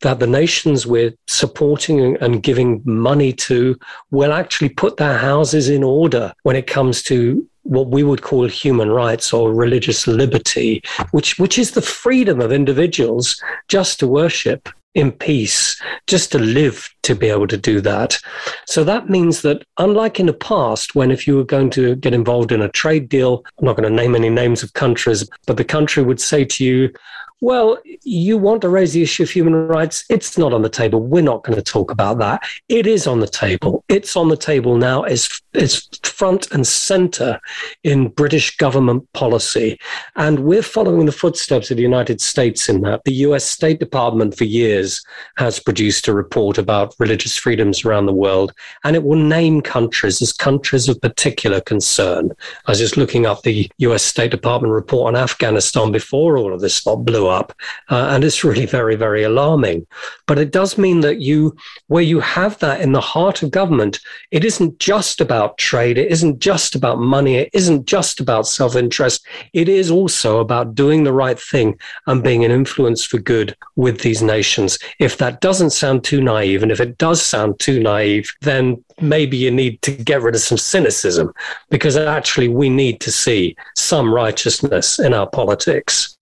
that 0.02 0.20
the 0.20 0.28
nations 0.28 0.86
we're 0.86 1.14
supporting 1.28 2.16
and 2.18 2.44
giving 2.44 2.82
money 2.86 3.34
to 3.34 3.78
will 4.12 4.32
actually 4.32 4.70
put 4.70 4.98
their 4.98 5.18
houses 5.18 5.70
in 5.70 5.84
order 5.84 6.34
when 6.44 6.56
it 6.56 6.68
comes 6.68 7.02
to 7.04 7.48
what 7.64 7.90
we 7.90 8.04
would 8.04 8.22
call 8.22 8.48
human 8.48 8.90
rights 8.90 9.34
or 9.34 9.54
religious 9.54 10.08
liberty, 10.08 10.82
which, 11.12 11.38
which 11.38 11.58
is 11.58 11.72
the 11.72 11.82
freedom 11.82 12.40
of 12.40 12.52
individuals 12.52 13.42
just 13.68 14.00
to 14.00 14.08
worship 14.08 14.70
in 14.94 15.12
peace, 15.12 15.80
just 16.08 16.32
to 16.32 16.40
live 16.40 16.90
to 17.04 17.14
be 17.14 17.28
able 17.28 17.48
to 17.48 17.58
do 17.58 17.80
that. 17.82 18.18
So 18.66 18.84
that 18.84 19.10
means 19.10 19.44
that, 19.44 19.64
unlike 19.78 20.20
in 20.20 20.26
the 20.26 20.34
past, 20.34 20.96
when 20.96 21.12
if 21.12 21.28
you 21.28 21.36
were 21.36 21.44
going 21.44 21.70
to 21.72 21.96
get 21.98 22.16
involved 22.16 22.52
in 22.52 22.62
a 22.62 22.70
trade 22.70 23.08
deal, 23.08 23.44
I'm 23.60 23.66
not 23.66 23.78
going 23.78 23.88
to 23.88 23.96
name 23.96 24.16
any 24.16 24.30
names 24.30 24.64
of 24.64 24.74
countries, 24.74 25.30
but 25.46 25.58
the 25.58 25.64
country 25.64 26.02
would 26.02 26.20
say 26.20 26.46
to 26.46 26.66
you, 26.66 26.92
well, 27.42 27.78
you 28.04 28.38
want 28.38 28.62
to 28.62 28.70
raise 28.70 28.94
the 28.94 29.04
issue 29.04 29.24
of 29.24 29.30
human 29.30 29.54
rights. 29.54 30.04
It's 30.10 30.38
not 30.38 30.54
on 30.54 30.64
the 30.64 30.70
table. 30.70 31.00
We're 31.00 31.22
not 31.22 31.44
going 31.44 31.56
to 31.56 31.62
talk 31.62 31.92
about 31.92 32.18
that. 32.18 32.42
It 32.68 32.88
is 32.88 33.06
on 33.06 33.20
the 33.20 33.28
table. 33.28 33.84
It's 33.90 34.16
on 34.16 34.30
the 34.30 34.38
table 34.38 34.76
now. 34.76 35.04
It's, 35.04 35.42
it's 35.54 35.88
front 36.04 36.52
and 36.52 36.66
center 36.66 37.40
in 37.84 38.08
British 38.10 38.58
government 38.58 39.12
policy. 39.14 39.80
And 40.16 40.40
we're 40.40 40.64
following 40.64 41.06
the 41.06 41.12
footsteps 41.12 41.70
of 41.70 41.78
the 41.78 41.84
United 41.84 42.22
States 42.22 42.70
in 42.70 42.82
that. 42.82 43.04
The 43.04 43.14
US 43.14 43.46
State 43.46 43.80
Department 43.80 44.36
for 44.36 44.46
years 44.46 45.06
has 45.38 45.60
produced 45.60 46.08
a 46.08 46.14
report 46.14 46.58
about 46.58 46.96
religious 46.98 47.38
freedoms 47.38 47.86
around 47.86 48.08
the 48.08 48.14
world, 48.14 48.52
and 48.84 48.96
it 48.96 49.04
will 49.04 49.18
name 49.18 49.62
countries 49.62 50.22
as 50.22 50.34
countries 50.34 50.90
of 50.90 51.00
particular 51.02 51.62
concern. 51.62 52.32
I 52.66 52.72
was 52.72 52.80
just 52.80 52.98
looking 52.98 53.28
up 53.28 53.44
the 53.44 53.70
US 53.78 54.02
State 54.02 54.32
Department 54.32 54.74
report 54.74 55.14
on 55.14 55.22
Afghanistan 55.22 55.92
before 55.92 56.38
all 56.38 56.54
of 56.54 56.62
this 56.62 56.82
blew 56.82 57.27
up. 57.28 57.54
Uh, 57.90 58.08
and 58.12 58.24
it's 58.24 58.44
really 58.44 58.66
very, 58.66 58.96
very 58.96 59.24
alarming. 59.24 59.86
But 60.26 60.40
it 60.40 60.52
does 60.52 60.78
mean 60.78 61.02
that 61.02 61.22
you, 61.22 61.56
where 61.88 62.04
you 62.04 62.20
have 62.20 62.60
that 62.60 62.82
in 62.82 62.92
the 62.92 63.02
heart 63.02 63.44
of 63.44 63.52
government, 63.52 64.00
it 64.32 64.44
isn't 64.44 64.80
just 64.80 65.22
about 65.22 65.58
trade. 65.58 65.98
It 65.98 66.12
isn't 66.12 66.40
just 66.40 66.76
about 66.76 67.00
money. 67.00 67.36
It 67.36 67.50
isn't 67.54 67.86
just 67.86 68.20
about 68.20 68.48
self 68.48 68.76
interest. 68.76 69.26
It 69.54 69.70
is 69.70 69.92
also 69.92 70.40
about 70.40 70.76
doing 70.76 71.04
the 71.04 71.14
right 71.14 71.40
thing 71.40 71.80
and 72.08 72.24
being 72.24 72.44
an 72.44 72.52
influence 72.52 73.04
for 73.04 73.20
good 73.20 73.56
with 73.76 74.02
these 74.02 74.22
nations. 74.22 74.78
If 75.00 75.18
that 75.18 75.42
doesn't 75.42 75.72
sound 75.72 76.04
too 76.04 76.22
naive, 76.22 76.64
and 76.64 76.72
if 76.72 76.80
it 76.80 76.98
does 76.98 77.22
sound 77.22 77.60
too 77.60 77.80
naive, 77.80 78.34
then 78.42 78.84
maybe 79.02 79.38
you 79.38 79.52
need 79.52 79.82
to 79.84 79.92
get 79.92 80.22
rid 80.22 80.36
of 80.36 80.42
some 80.42 80.58
cynicism 80.58 81.34
because 81.70 81.96
actually 81.98 82.48
we 82.48 82.70
need 82.70 83.00
to 83.02 83.12
see 83.12 83.56
some 83.76 84.14
righteousness 84.14 85.00
in 85.00 85.14
our 85.14 85.28
politics. 85.28 86.17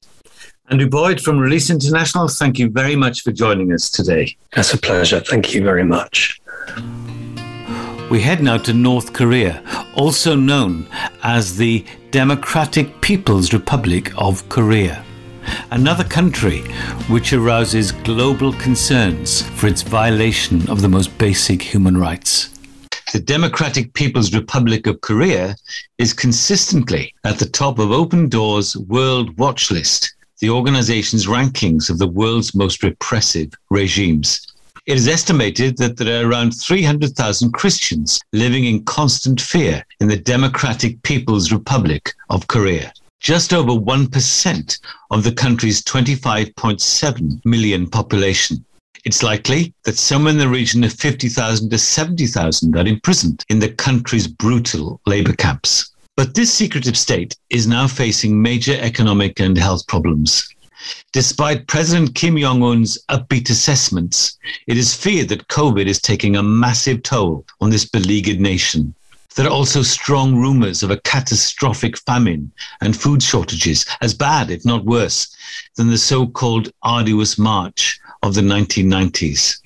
Andrew 0.72 0.90
Boyd 0.90 1.22
from 1.22 1.38
Release 1.38 1.70
International, 1.70 2.28
thank 2.28 2.58
you 2.58 2.70
very 2.70 2.96
much 2.96 3.22
for 3.22 3.32
joining 3.32 3.72
us 3.72 3.88
today. 3.88 4.36
That's 4.56 4.74
a 4.74 4.80
pleasure. 4.80 5.20
Thank 5.20 5.54
you 5.54 5.64
very 5.64 5.84
much. 5.84 6.42
We 8.10 8.20
head 8.20 8.42
now 8.42 8.58
to 8.58 8.74
North 8.74 9.14
Korea, 9.14 9.62
also 9.96 10.36
known 10.36 10.88
as 11.22 11.56
the 11.56 11.86
Democratic 12.10 13.00
People's 13.02 13.54
Republic 13.54 14.12
of 14.18 14.48
Korea. 14.50 15.06
Another 15.70 16.04
country 16.04 16.62
which 17.10 17.32
arouses 17.32 17.92
global 17.92 18.52
concerns 18.54 19.44
for 19.44 19.68
its 19.68 19.84
violation 19.84 20.68
of 20.68 20.82
the 20.82 20.90
most 20.90 21.16
basic 21.20 21.62
human 21.62 21.96
rights. 21.96 22.50
The 23.14 23.20
Democratic 23.20 23.94
People's 23.94 24.34
Republic 24.34 24.88
of 24.88 25.00
Korea 25.02 25.56
is 26.00 26.12
consistently 26.12 27.14
at 27.24 27.38
the 27.38 27.46
top 27.46 27.78
of 27.78 27.92
Open 27.92 28.30
Doors 28.30 28.76
World 28.76 29.38
Watch 29.38 29.70
List 29.70 30.15
the 30.40 30.50
organization's 30.50 31.28
rankings 31.28 31.90
of 31.90 31.98
the 31.98 32.08
world's 32.08 32.54
most 32.54 32.84
repressive 32.84 33.52
regimes. 33.70 34.48
It 34.86 34.98
is 34.98 35.08
estimated 35.08 35.78
that 35.78 35.98
there 35.98 36.24
are 36.24 36.30
around 36.30 36.52
300,000 36.52 37.52
Christians 37.54 38.20
living 38.34 38.66
in 38.66 38.84
constant 38.84 39.42
fear 39.42 39.84
in 40.00 40.08
the 40.08 40.18
Democratic 40.18 41.02
People's 41.02 41.52
Republic 41.52 42.14
of 42.30 42.48
Korea. 42.48 42.94
Just 43.20 43.52
over 43.52 43.72
1% 43.72 44.80
of 45.10 45.24
the 45.24 45.32
country's 45.32 45.82
25.7 45.84 47.46
million 47.46 47.90
population. 47.90 48.64
It's 49.06 49.24
likely 49.24 49.74
that 49.86 49.98
somewhere 49.98 50.34
in 50.34 50.40
the 50.40 50.48
region 50.48 50.84
of 50.84 50.94
50,000 50.94 51.70
to 51.70 51.78
70,000 51.78 52.78
are 52.78 52.88
imprisoned 52.88 53.44
in 53.50 53.60
the 53.60 53.70
country's 53.70 54.28
brutal 54.28 55.00
labor 55.08 55.34
camps. 55.34 55.95
But 56.18 56.34
this 56.34 56.54
secretive 56.54 56.98
state 56.98 57.36
is 57.50 57.68
now 57.68 57.88
facing 57.88 58.42
major 58.42 58.78
economic 58.80 59.42
and 59.42 59.58
health 59.58 59.86
problems. 59.86 60.48
Despite 61.12 61.68
President 61.68 62.16
Kim 62.16 62.38
Jong 62.38 62.64
un's 62.64 62.98
upbeat 63.10 63.50
assessments, 63.50 64.38
it 64.66 64.78
is 64.78 64.96
feared 64.96 65.28
that 65.30 65.50
COVID 65.50 65.88
is 65.88 66.00
taking 66.00 66.38
a 66.38 66.44
massive 66.44 67.04
toll 67.04 67.46
on 67.60 67.70
this 67.70 67.84
beleaguered 67.84 68.40
nation. 68.40 68.96
There 69.36 69.46
are 69.46 69.52
also 69.52 69.82
strong 69.82 70.38
rumors 70.38 70.84
of 70.84 70.92
a 70.92 71.02
catastrophic 71.02 71.98
famine 71.98 72.50
and 72.80 72.96
food 72.96 73.22
shortages, 73.22 73.86
as 74.00 74.14
bad, 74.14 74.50
if 74.50 74.64
not 74.64 74.86
worse, 74.86 75.36
than 75.76 75.90
the 75.90 75.98
so 75.98 76.28
called 76.28 76.72
arduous 76.84 77.38
march 77.38 78.00
of 78.24 78.36
the 78.36 78.42
1990s. 78.42 79.58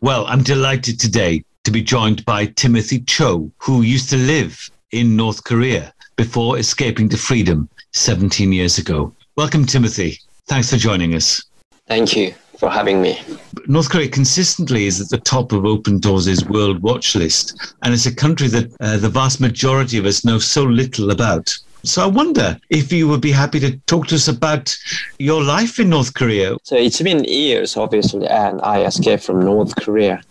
Well, 0.00 0.24
I'm 0.26 0.42
delighted 0.42 0.98
today 0.98 1.44
to 1.64 1.70
be 1.70 1.82
joined 1.82 2.24
by 2.24 2.46
Timothy 2.46 3.00
Cho, 3.00 3.52
who 3.58 3.82
used 3.82 4.08
to 4.08 4.16
live 4.16 4.70
in 4.92 5.16
North 5.16 5.44
Korea 5.44 5.92
before 6.16 6.58
escaping 6.58 7.08
to 7.08 7.16
freedom 7.16 7.68
17 7.92 8.52
years 8.52 8.78
ago. 8.78 9.14
Welcome, 9.36 9.64
Timothy. 9.64 10.18
Thanks 10.46 10.70
for 10.70 10.76
joining 10.76 11.14
us. 11.14 11.42
Thank 11.86 12.16
you 12.16 12.34
for 12.58 12.70
having 12.70 13.00
me. 13.00 13.18
North 13.66 13.88
Korea 13.88 14.08
consistently 14.08 14.86
is 14.86 15.00
at 15.00 15.08
the 15.08 15.18
top 15.18 15.52
of 15.52 15.64
Open 15.64 15.98
Doors' 15.98 16.44
World 16.44 16.82
Watch 16.82 17.14
List, 17.14 17.74
and 17.82 17.94
it's 17.94 18.06
a 18.06 18.14
country 18.14 18.48
that 18.48 18.70
uh, 18.80 18.98
the 18.98 19.08
vast 19.08 19.40
majority 19.40 19.96
of 19.96 20.04
us 20.04 20.24
know 20.24 20.38
so 20.38 20.64
little 20.64 21.10
about. 21.10 21.56
So 21.82 22.02
I 22.02 22.06
wonder 22.06 22.58
if 22.68 22.92
you 22.92 23.08
would 23.08 23.22
be 23.22 23.32
happy 23.32 23.58
to 23.60 23.78
talk 23.86 24.08
to 24.08 24.16
us 24.16 24.28
about 24.28 24.76
your 25.18 25.42
life 25.42 25.80
in 25.80 25.88
North 25.88 26.12
Korea. 26.12 26.56
So 26.62 26.76
it's 26.76 27.00
been 27.00 27.24
years, 27.24 27.76
obviously, 27.76 28.26
and 28.26 28.60
I 28.60 28.84
escaped 28.84 29.22
from 29.22 29.40
North 29.40 29.74
Korea. 29.76 30.22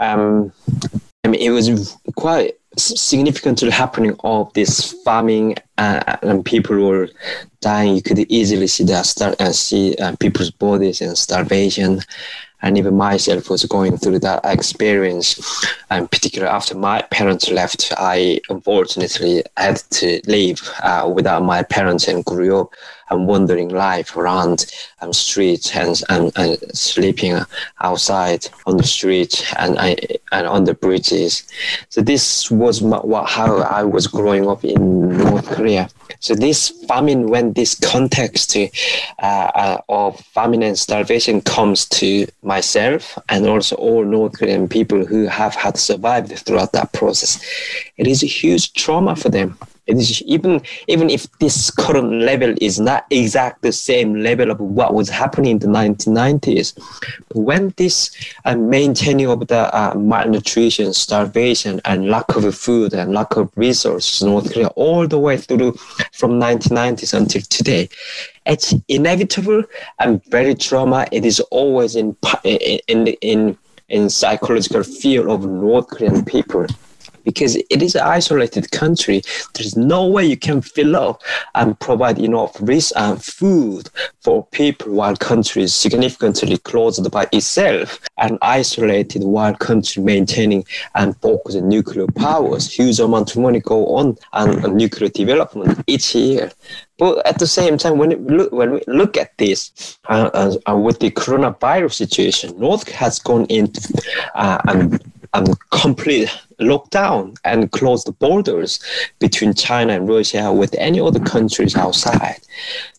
Um, 0.00 0.52
I 1.22 1.28
mean, 1.28 1.40
it 1.40 1.50
was 1.50 1.96
quite 2.16 2.58
significantly 2.82 3.70
happening 3.70 4.16
of 4.24 4.52
this 4.54 4.92
farming 5.04 5.56
uh, 5.78 6.16
and 6.22 6.44
people 6.44 6.76
were 6.78 7.08
dying. 7.60 7.94
You 7.94 8.02
could 8.02 8.18
easily 8.30 8.66
see 8.66 8.84
that 8.84 9.06
start 9.06 9.40
uh, 9.40 9.52
see 9.52 9.96
uh, 9.96 10.16
people's 10.16 10.50
bodies 10.50 11.00
and 11.00 11.16
starvation 11.16 12.00
and 12.62 12.76
even 12.76 12.96
myself 12.96 13.50
was 13.50 13.64
going 13.64 13.96
through 13.96 14.18
that 14.18 14.40
experience 14.44 15.66
and 15.90 16.10
particularly 16.10 16.52
after 16.52 16.76
my 16.76 17.02
parents 17.02 17.50
left 17.50 17.92
i 17.98 18.40
unfortunately 18.48 19.42
had 19.56 19.76
to 19.90 20.20
leave 20.26 20.60
uh, 20.82 21.10
without 21.14 21.42
my 21.42 21.62
parents 21.62 22.08
and 22.08 22.24
grew 22.24 22.60
up 22.60 22.72
and 23.10 23.26
wandering 23.26 23.68
life 23.68 24.16
around 24.16 24.66
um, 25.00 25.12
streets 25.12 25.74
and, 25.74 26.02
and, 26.08 26.32
and, 26.36 26.58
sleeping 26.76 27.38
outside 27.80 28.48
on 28.66 28.76
the 28.76 28.84
street 28.84 29.44
and, 29.58 29.78
and 30.32 30.46
on 30.46 30.64
the 30.64 30.74
bridges. 30.74 31.44
So 31.88 32.00
this 32.00 32.50
was 32.50 32.82
my, 32.82 32.98
what, 32.98 33.28
how 33.28 33.58
I 33.58 33.84
was 33.84 34.06
growing 34.06 34.48
up 34.48 34.64
in 34.64 35.16
North 35.18 35.46
Korea. 35.46 35.88
So 36.20 36.34
this 36.34 36.70
famine, 36.88 37.28
when 37.28 37.52
this 37.52 37.74
context 37.76 38.56
uh, 38.56 38.68
uh, 39.22 39.80
of 39.88 40.18
famine 40.20 40.62
and 40.62 40.78
starvation 40.78 41.40
comes 41.42 41.86
to 41.90 42.26
myself 42.42 43.18
and 43.28 43.46
also 43.46 43.76
all 43.76 44.04
North 44.04 44.38
Korean 44.38 44.68
people 44.68 45.04
who 45.04 45.26
have 45.26 45.54
had 45.54 45.76
survived 45.76 46.36
throughout 46.38 46.72
that 46.72 46.92
process, 46.92 47.40
it 47.96 48.06
is 48.06 48.22
a 48.22 48.26
huge 48.26 48.72
trauma 48.72 49.14
for 49.14 49.28
them 49.28 49.56
even 49.88 50.60
even 50.86 51.08
if 51.08 51.30
this 51.38 51.70
current 51.70 52.12
level 52.12 52.54
is 52.60 52.78
not 52.78 53.06
exact 53.10 53.62
the 53.62 53.72
same 53.72 54.22
level 54.22 54.50
of 54.50 54.60
what 54.60 54.92
was 54.92 55.08
happening 55.08 55.52
in 55.52 55.58
the 55.58 55.66
1990s, 55.66 56.78
when 57.34 57.72
this 57.76 58.10
uh, 58.44 58.54
maintaining 58.54 59.28
of 59.28 59.46
the 59.48 59.74
uh, 59.74 59.94
malnutrition, 59.94 60.92
starvation, 60.92 61.80
and 61.84 62.08
lack 62.08 62.28
of 62.36 62.54
food 62.54 62.92
and 62.92 63.14
lack 63.14 63.36
of 63.36 63.50
resources 63.56 64.20
in 64.22 64.28
North 64.28 64.52
Korea 64.52 64.68
all 64.68 65.06
the 65.06 65.18
way 65.18 65.36
through 65.36 65.72
from 66.12 66.32
1990s 66.32 67.14
until 67.14 67.42
today, 67.42 67.88
it's 68.44 68.74
inevitable 68.88 69.62
and 69.98 70.22
very 70.26 70.54
trauma. 70.54 71.06
It 71.12 71.24
is 71.24 71.40
always 71.50 71.96
in 71.96 72.16
in 72.44 73.06
in 73.22 73.56
in 73.88 74.10
psychological 74.10 74.82
fear 74.82 75.28
of 75.28 75.46
North 75.46 75.88
Korean 75.88 76.24
people 76.24 76.66
because 77.28 77.56
it 77.56 77.82
is 77.82 77.94
an 77.94 78.00
isolated 78.00 78.70
country. 78.70 79.20
There's 79.52 79.76
no 79.76 80.06
way 80.06 80.24
you 80.24 80.38
can 80.38 80.62
fill 80.62 80.96
up 80.96 81.20
and 81.54 81.78
provide 81.78 82.18
enough 82.18 82.56
risk 82.58 82.92
and 82.96 83.22
food 83.22 83.90
for 84.22 84.46
people 84.46 84.94
while 84.94 85.14
country 85.14 85.62
is 85.62 85.74
significantly 85.74 86.56
closed 86.56 87.10
by 87.10 87.28
itself 87.30 88.00
and 88.16 88.38
isolated 88.40 89.24
while 89.24 89.54
country 89.54 90.02
maintaining 90.02 90.64
and 90.94 91.14
focusing 91.18 91.68
nuclear 91.68 92.06
powers. 92.06 92.72
Huge 92.72 92.98
amount 92.98 93.32
of 93.32 93.42
money 93.42 93.60
go 93.60 93.84
on 93.98 94.16
and, 94.32 94.64
and 94.64 94.76
nuclear 94.76 95.10
development 95.10 95.84
each 95.86 96.14
year. 96.14 96.50
But 96.96 97.26
at 97.26 97.38
the 97.38 97.46
same 97.46 97.76
time, 97.76 97.98
when, 97.98 98.26
look, 98.26 98.52
when 98.52 98.72
we 98.72 98.80
look 98.86 99.18
at 99.18 99.36
this 99.36 99.98
uh, 100.08 100.56
uh, 100.66 100.76
with 100.76 100.98
the 101.00 101.10
coronavirus 101.10 101.92
situation, 101.92 102.58
North 102.58 102.88
has 102.88 103.18
gone 103.18 103.44
into 103.50 103.80
uh, 104.34 104.58
and 104.66 104.98
um, 105.34 105.46
complete 105.70 106.28
lockdown 106.60 107.36
and 107.44 107.70
close 107.70 108.04
the 108.04 108.12
borders 108.12 108.80
between 109.18 109.54
China 109.54 109.94
and 109.94 110.08
Russia 110.08 110.52
with 110.52 110.74
any 110.78 111.00
other 111.00 111.20
countries 111.20 111.76
outside. 111.76 112.40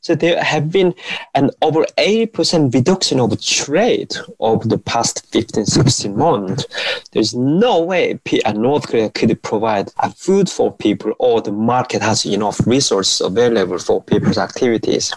So 0.01 0.15
there 0.15 0.41
have 0.41 0.71
been 0.71 0.95
an 1.35 1.51
over 1.61 1.85
80% 1.97 2.73
reduction 2.73 3.19
of 3.19 3.41
trade 3.41 4.15
over 4.39 4.67
the 4.67 4.77
past 4.77 5.25
15, 5.31 5.65
16 5.65 6.15
months. 6.15 6.65
There's 7.11 7.35
no 7.35 7.83
way 7.83 8.19
North 8.53 8.87
Korea 8.87 9.09
could 9.09 9.41
provide 9.43 9.91
food 10.15 10.49
for 10.49 10.71
people 10.71 11.13
or 11.19 11.41
the 11.41 11.51
market 11.51 12.01
has 12.01 12.25
enough 12.25 12.65
resources 12.65 13.21
available 13.21 13.79
for 13.79 14.01
people's 14.01 14.37
activities 14.37 15.13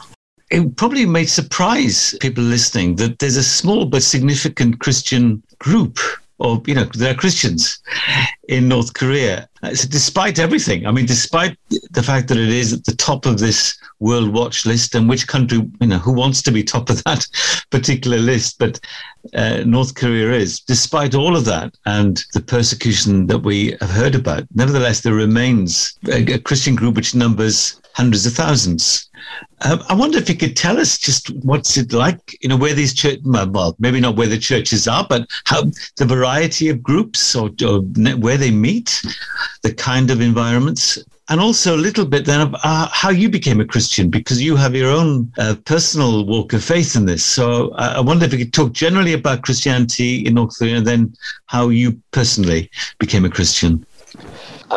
it 0.53 0.77
probably 0.77 1.07
may 1.07 1.25
surprise 1.25 2.15
people 2.21 2.45
listening 2.45 2.97
that 2.97 3.19
there's 3.19 3.37
a 3.37 3.43
small 3.43 3.87
but 3.87 4.03
significant 4.03 4.81
Christian 4.81 5.43
group 5.59 5.99
or 6.43 6.61
you 6.67 6.75
know 6.75 6.85
there 6.95 7.13
are 7.13 7.17
Christians 7.17 7.79
in 8.49 8.69
North 8.69 8.95
Korea. 8.95 9.49
So 9.75 9.89
despite 9.89 10.41
everything, 10.41 10.87
I 10.87 10.91
mean, 10.91 11.07
despite 11.07 11.57
the 11.93 12.03
fact 12.03 12.27
that 12.29 12.37
it 12.37 12.49
is 12.49 12.73
at 12.73 12.85
the 12.85 12.97
top 12.97 13.27
of 13.27 13.39
this 13.39 13.79
World 14.01 14.31
Watch 14.35 14.67
list, 14.67 14.97
and 14.97 15.09
which 15.09 15.29
country 15.29 15.59
you 15.81 15.87
know 15.87 15.99
who 15.99 16.13
wants 16.13 16.43
to 16.43 16.51
be 16.51 16.65
top 16.65 16.91
of 16.91 17.03
that 17.05 17.27
particular 17.71 18.19
list, 18.19 18.59
but 18.59 18.81
uh, 19.35 19.63
North 19.65 19.95
Korea 19.95 20.33
is. 20.33 20.61
Despite 20.61 21.15
all 21.15 21.37
of 21.37 21.45
that 21.45 21.77
and 21.87 22.25
the 22.35 22.41
persecution 22.41 23.29
that 23.29 23.39
we 23.39 23.77
have 23.81 23.91
heard 23.91 24.17
about, 24.17 24.45
nevertheless, 24.55 25.01
there 25.01 25.15
remains 25.15 25.97
a, 26.09 26.35
a 26.35 26.39
Christian 26.39 26.75
group 26.75 26.97
which 26.97 27.15
numbers 27.15 27.81
hundreds 27.95 28.27
of 28.27 28.33
thousands. 28.33 29.09
Um, 29.63 29.83
I 29.89 29.95
wonder 29.95 30.19
if 30.19 30.29
you 30.29 30.37
could 30.37 30.57
tell 30.57 30.79
us 30.79 30.99
just 30.99 31.31
what's 31.45 31.77
it 31.77 31.93
like, 31.93 32.37
you 32.41 32.49
know, 32.49 32.57
where 32.57 32.75
these 32.75 32.95
church, 32.95 33.21
well, 33.25 33.77
maybe 33.79 34.01
not 34.01 34.17
where 34.17 34.27
the 34.27 34.39
churches 34.39 34.89
are, 34.89 35.07
but 35.09 35.29
how 35.45 35.65
the 35.97 36.05
variety 36.05 36.69
of 36.69 36.83
groups 36.83 37.35
or, 37.35 37.51
or 37.65 37.81
where 37.81 38.37
they 38.37 38.51
meet, 38.51 39.03
the 39.63 39.73
kind 39.73 40.11
of 40.11 40.21
environments, 40.21 40.99
and 41.29 41.41
also 41.41 41.77
a 41.77 41.79
little 41.79 42.05
bit 42.05 42.27
then 42.27 42.41
of 42.41 42.55
uh, 42.63 42.89
how 42.93 43.11
you 43.11 43.29
became 43.29 43.61
a 43.61 43.65
Christian 43.65 44.11
because 44.11 44.43
you 44.43 44.57
have 44.57 44.75
your 44.75 44.91
own 44.91 45.33
uh, 45.39 45.55
personal 45.65 46.27
walk 46.27 46.53
of 46.53 46.65
faith 46.65 46.97
in 46.97 47.07
this. 47.07 47.25
So 47.25 47.69
uh, 47.71 47.95
I 47.97 48.01
wonder 48.01 48.25
if 48.25 48.33
you 48.33 48.39
could 48.41 48.53
talk 48.53 48.73
generally 48.73 49.13
about 49.13 49.43
Christianity 49.43 50.27
in 50.27 50.35
North 50.35 50.59
Korea 50.59 50.77
and 50.77 50.87
then 50.87 51.15
how 51.47 51.69
you 51.69 51.99
personally 52.11 52.71
became 52.99 53.25
a 53.25 53.31
Christian. 53.31 53.87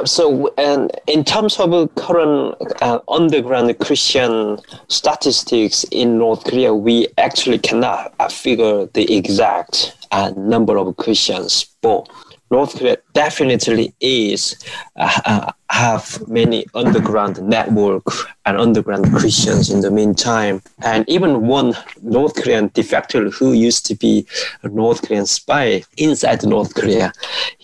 So, 0.03 0.53
and 0.57 0.91
in 1.07 1.23
terms 1.23 1.57
of 1.59 1.95
current 1.95 2.55
uh, 2.81 2.99
underground 3.07 3.79
Christian 3.79 4.59
statistics 4.89 5.85
in 5.85 6.17
North 6.17 6.43
Korea, 6.43 6.73
we 6.73 7.07
actually 7.17 7.59
cannot 7.59 8.13
uh, 8.19 8.27
figure 8.27 8.87
the 8.87 9.15
exact 9.15 9.95
uh, 10.11 10.31
number 10.35 10.77
of 10.77 10.97
Christians, 10.97 11.65
but 11.81 12.09
North 12.51 12.77
Korea 12.77 12.97
definitely 13.13 13.93
is 13.99 14.55
uh, 14.97 15.19
uh, 15.25 15.51
have 15.71 16.25
many 16.27 16.65
underground 16.75 17.41
network 17.41 18.05
and 18.45 18.57
underground 18.57 19.11
Christians 19.13 19.71
in 19.71 19.81
the 19.81 19.89
meantime. 19.89 20.61
And 20.83 21.09
even 21.09 21.47
one 21.47 21.73
North 22.03 22.35
Korean 22.35 22.69
defector 22.69 23.33
who 23.33 23.53
used 23.53 23.85
to 23.87 23.95
be 23.95 24.27
a 24.61 24.69
North 24.69 25.01
Korean 25.01 25.25
spy 25.25 25.83
inside 25.97 26.43
North 26.43 26.75
Korea, 26.75 27.11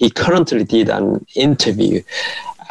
he 0.02 0.10
currently 0.10 0.64
did 0.64 0.90
an 0.90 1.24
interview 1.36 2.02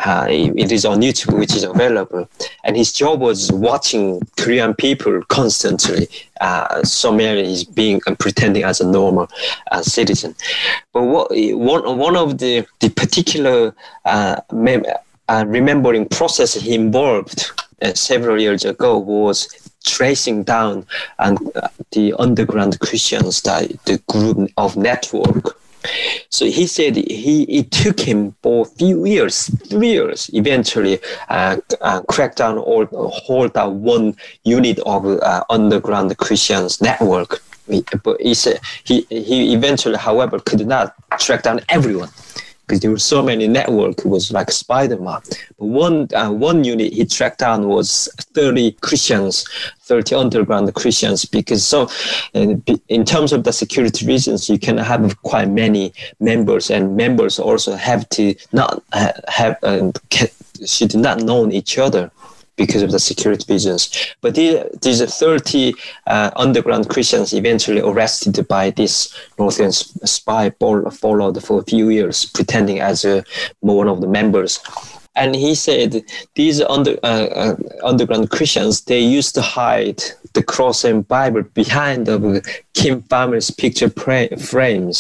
uh, 0.05 0.27
it 0.31 0.73
is 0.73 0.85
on 0.85 1.01
YouTube, 1.03 1.39
which 1.39 1.55
is 1.55 1.63
available. 1.63 2.29
And 2.65 2.77
his 2.77 2.93
job 2.93 3.21
was 3.21 3.53
watching 3.53 4.21
Korean 4.39 4.75
people 4.75 5.23
constantly. 5.29 6.09
Uh, 6.41 6.83
so 6.83 7.13
many 7.13 7.45
he's 7.47 7.65
being 7.65 8.01
pretending 8.19 8.65
as 8.65 8.81
a 8.81 8.87
normal 8.87 9.29
uh, 9.71 9.83
citizen. 9.83 10.35
But 10.93 11.03
what, 11.03 11.29
one 11.55 11.99
one 11.99 12.17
of 12.17 12.39
the 12.39 12.67
the 12.81 12.89
particular 12.89 13.75
uh, 14.07 14.37
mem- 14.53 14.87
uh, 15.29 15.45
remembering 15.47 16.09
process 16.09 16.55
he 16.55 16.75
involved 16.75 17.51
uh, 17.83 17.93
several 17.93 18.41
years 18.41 18.65
ago 18.65 18.97
was 18.97 19.49
tracing 19.85 20.45
down 20.45 20.87
and 21.19 21.39
the 21.93 22.15
underground 22.19 22.81
Christians, 22.81 23.43
that 23.43 23.69
the 23.85 23.99
group 24.09 24.51
of 24.57 24.77
network 24.77 25.60
so 26.29 26.47
he 26.47 26.67
said 26.67 26.97
he 26.97 27.43
it 27.45 27.71
took 27.71 28.01
him 28.01 28.33
for 28.43 28.63
a 28.63 28.71
few 28.71 29.05
years, 29.05 29.49
three 29.69 29.91
years, 29.91 30.31
eventually 30.35 30.99
uh, 31.29 31.57
uh, 31.81 32.03
crack 32.03 32.37
down 32.37 32.59
or 32.59 32.87
hold 32.93 33.55
that 33.55 33.73
one 33.73 34.15
unit 34.45 34.79
of 34.81 35.07
uh, 35.07 35.45
underground 35.51 36.17
Christians 36.19 36.81
network. 36.81 37.43
But 38.03 38.21
he 38.21 38.35
said 38.35 38.59
he, 38.83 39.07
he 39.11 39.55
eventually, 39.55 39.97
however, 39.97 40.41
could 40.41 40.67
not 40.67 40.95
track 41.19 41.45
down 41.45 41.61
everyone 41.69 42.11
because 42.71 42.81
there 42.81 42.91
were 42.93 42.99
so 43.01 43.21
many 43.21 43.49
network. 43.49 43.99
It 43.99 44.07
was 44.07 44.31
like 44.31 44.53
Spider-Man. 44.53 45.21
But 45.59 45.67
one 45.67 46.09
uh, 46.15 46.31
one 46.31 46.63
unit 46.63 46.93
he 46.93 47.05
tracked 47.05 47.41
down 47.41 47.67
was 47.67 48.09
30 48.35 48.73
Christians, 48.81 49.45
30 49.81 50.15
underground 50.15 50.73
Christians. 50.75 51.25
Because 51.25 51.65
so, 51.67 51.89
in 52.33 53.05
terms 53.05 53.33
of 53.33 53.43
the 53.43 53.53
security 53.53 54.07
reasons, 54.07 54.49
you 54.49 54.57
can 54.57 54.79
have 54.79 55.21
quite 55.23 55.49
many 55.49 55.93
members, 56.21 56.71
and 56.71 56.97
members 56.97 57.41
also 57.41 57.75
have 57.75 58.09
to 58.11 58.37
not 58.53 58.85
have 59.27 59.59
uh, 59.65 59.91
should 60.65 60.95
not 60.95 61.19
know 61.23 61.51
each 61.51 61.77
other 61.77 62.13
because 62.61 62.83
of 62.83 62.91
the 62.91 63.01
security 63.01 63.45
reasons. 63.51 63.81
But 64.21 64.35
these, 64.35 64.59
these 64.83 65.03
30 65.03 65.73
uh, 66.07 66.31
underground 66.37 66.91
Christians 66.91 67.33
eventually 67.33 67.81
arrested 67.81 68.47
by 68.49 68.69
this 68.69 68.93
Northern 69.39 69.73
spy 69.73 70.51
followed 70.51 71.43
for 71.43 71.61
a 71.61 71.65
few 71.65 71.89
years, 71.89 72.27
pretending 72.27 72.79
as 72.81 73.07
a, 73.07 73.25
one 73.61 73.89
of 73.89 74.03
the 74.03 74.07
members. 74.07 74.61
And 75.17 75.35
he 75.35 75.55
said 75.55 76.03
these 76.35 76.61
under, 76.61 76.99
uh, 77.03 77.29
uh, 77.43 77.57
underground 77.83 78.31
Christians, 78.31 78.83
they 78.83 79.01
used 79.01 79.35
to 79.37 79.43
hide 79.43 80.03
the 80.35 80.43
cross 80.43 80.85
and 80.85 81.09
Bible 81.09 81.43
behind 81.55 82.07
the 82.07 82.43
Kim 82.75 83.01
family's 83.05 83.51
picture 83.51 83.89
frames. 83.89 84.97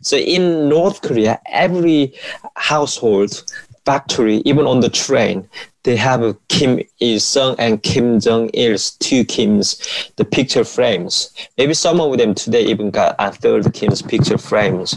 So 0.00 0.16
in 0.16 0.68
North 0.68 1.02
Korea, 1.02 1.40
every 1.46 2.14
household 2.54 3.42
factory, 3.84 4.36
even 4.44 4.64
on 4.66 4.78
the 4.80 4.88
train, 4.88 5.48
they 5.82 5.96
have 5.96 6.36
Kim 6.48 6.80
Il 7.00 7.20
Sung 7.20 7.56
and 7.58 7.82
Kim 7.82 8.20
Jong 8.20 8.50
Il's 8.50 8.92
two 8.92 9.24
Kims, 9.24 10.12
the 10.16 10.24
picture 10.24 10.64
frames. 10.64 11.32
Maybe 11.56 11.74
some 11.74 12.00
of 12.00 12.18
them 12.18 12.34
today 12.34 12.64
even 12.66 12.90
got 12.90 13.18
uh, 13.18 13.30
a 13.30 13.32
third 13.32 13.72
Kim's 13.72 14.02
picture 14.02 14.38
frames. 14.38 14.94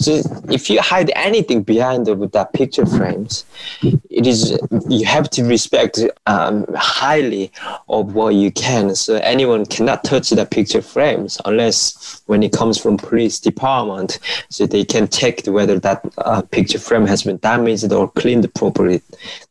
So 0.00 0.22
if 0.48 0.70
you 0.70 0.80
hide 0.80 1.12
anything 1.14 1.62
behind 1.62 2.06
the, 2.06 2.14
that 2.32 2.54
picture 2.54 2.86
frames, 2.86 3.44
it 3.82 4.26
is 4.26 4.58
you 4.88 5.04
have 5.04 5.28
to 5.30 5.44
respect 5.44 6.00
um, 6.26 6.64
highly 6.74 7.52
of 7.86 8.14
what 8.14 8.34
you 8.34 8.50
can. 8.50 8.94
So 8.94 9.16
anyone 9.16 9.66
cannot 9.66 10.02
touch 10.02 10.30
the 10.30 10.46
picture 10.46 10.80
frames 10.80 11.38
unless 11.44 12.22
when 12.26 12.42
it 12.42 12.54
comes 12.54 12.78
from 12.78 12.96
police 12.96 13.38
department, 13.38 14.20
so 14.48 14.66
they 14.66 14.86
can 14.86 15.06
check 15.06 15.44
whether 15.44 15.78
that 15.78 16.02
uh, 16.16 16.40
picture 16.50 16.78
frame 16.78 17.06
has 17.06 17.24
been 17.24 17.36
damaged 17.36 17.92
or 17.92 18.10
cleaned 18.12 18.52
properly. 18.54 19.02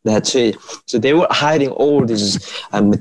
That's 0.03 0.33
it. 0.33 0.57
So 0.87 0.97
they 0.97 1.13
were 1.13 1.27
hiding 1.29 1.69
all 1.69 2.03
these 2.03 2.51
uh, 2.73 2.91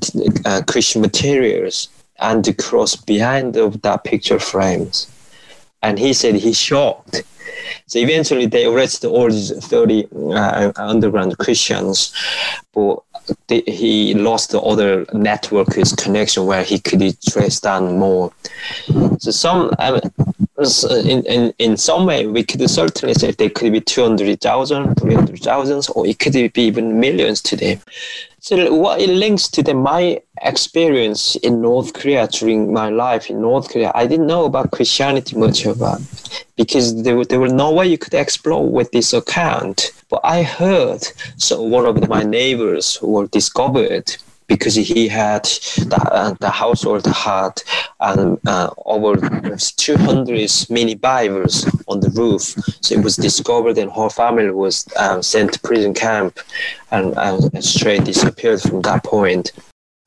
uh, 0.44 0.62
Christian 0.68 1.00
materials 1.00 1.88
and 2.18 2.44
the 2.44 2.52
cross 2.52 2.94
behind 2.94 3.56
of 3.56 3.80
that 3.80 4.04
picture 4.04 4.38
frames. 4.38 5.10
And 5.80 5.98
he 5.98 6.12
said 6.12 6.34
he's 6.34 6.60
shocked 6.60 7.22
so 7.86 7.98
eventually 7.98 8.46
they 8.46 8.66
arrested 8.66 9.08
all 9.08 9.30
these 9.30 9.52
30 9.66 10.08
uh, 10.32 10.72
underground 10.76 11.38
Christians, 11.38 12.12
but 12.72 12.98
they, 13.46 13.62
he 13.66 14.14
lost 14.14 14.50
the 14.50 14.60
other 14.60 15.06
network, 15.12 15.74
his 15.74 15.92
connection 15.92 16.46
where 16.46 16.62
he 16.62 16.78
could 16.78 17.00
trace 17.22 17.60
down 17.60 17.98
more. 17.98 18.32
So 19.18 19.30
some, 19.30 19.70
um, 19.78 20.00
in, 21.04 21.24
in, 21.24 21.54
in 21.58 21.76
some 21.76 22.06
way, 22.06 22.26
we 22.26 22.42
could 22.42 22.68
certainly 22.68 23.14
say 23.14 23.30
they 23.30 23.48
could 23.48 23.72
be 23.72 23.80
200,000, 23.80 24.94
300,000, 24.94 25.86
or 25.94 26.06
it 26.06 26.18
could 26.18 26.32
be 26.32 26.50
even 26.56 26.98
millions 27.00 27.40
today. 27.40 27.80
So 28.48 28.72
what 28.72 28.98
it 28.98 29.10
links 29.10 29.46
to 29.48 29.62
the, 29.62 29.74
my 29.74 30.22
experience 30.40 31.36
in 31.36 31.60
North 31.60 31.92
Korea 31.92 32.26
during 32.28 32.72
my 32.72 32.88
life 32.88 33.28
in 33.28 33.42
North 33.42 33.68
Korea, 33.68 33.92
I 33.94 34.06
didn't 34.06 34.26
know 34.26 34.46
about 34.46 34.70
Christianity 34.70 35.36
much 35.36 35.66
about 35.66 36.00
because 36.56 37.02
there, 37.02 37.22
there 37.26 37.40
was 37.40 37.52
no 37.52 37.70
way 37.70 37.88
you 37.88 37.98
could 37.98 38.14
explore 38.14 38.66
with 38.66 38.90
this 38.90 39.12
account. 39.12 39.92
But 40.08 40.22
I 40.24 40.44
heard 40.44 41.06
so 41.36 41.60
one 41.60 41.84
of 41.84 42.08
my 42.08 42.22
neighbors 42.22 42.96
who 42.96 43.08
were 43.08 43.26
discovered 43.26 44.16
because 44.48 44.74
he 44.74 45.06
had 45.08 45.44
the, 45.44 46.08
uh, 46.10 46.34
the 46.40 46.50
household 46.50 47.06
had 47.06 47.62
um, 48.00 48.40
uh, 48.46 48.70
over 48.86 49.16
200 49.16 50.50
mini 50.70 50.94
Bibles 50.94 51.64
on 51.86 52.00
the 52.00 52.10
roof. 52.10 52.54
So 52.80 52.94
it 52.94 53.04
was 53.04 53.16
discovered, 53.16 53.78
and 53.78 53.92
her 53.92 54.08
family 54.08 54.50
was 54.50 54.86
um, 54.96 55.22
sent 55.22 55.52
to 55.52 55.60
prison 55.60 55.94
camp 55.94 56.40
and, 56.90 57.16
and 57.18 57.62
straight 57.62 58.04
disappeared 58.04 58.62
from 58.62 58.82
that 58.82 59.04
point. 59.04 59.52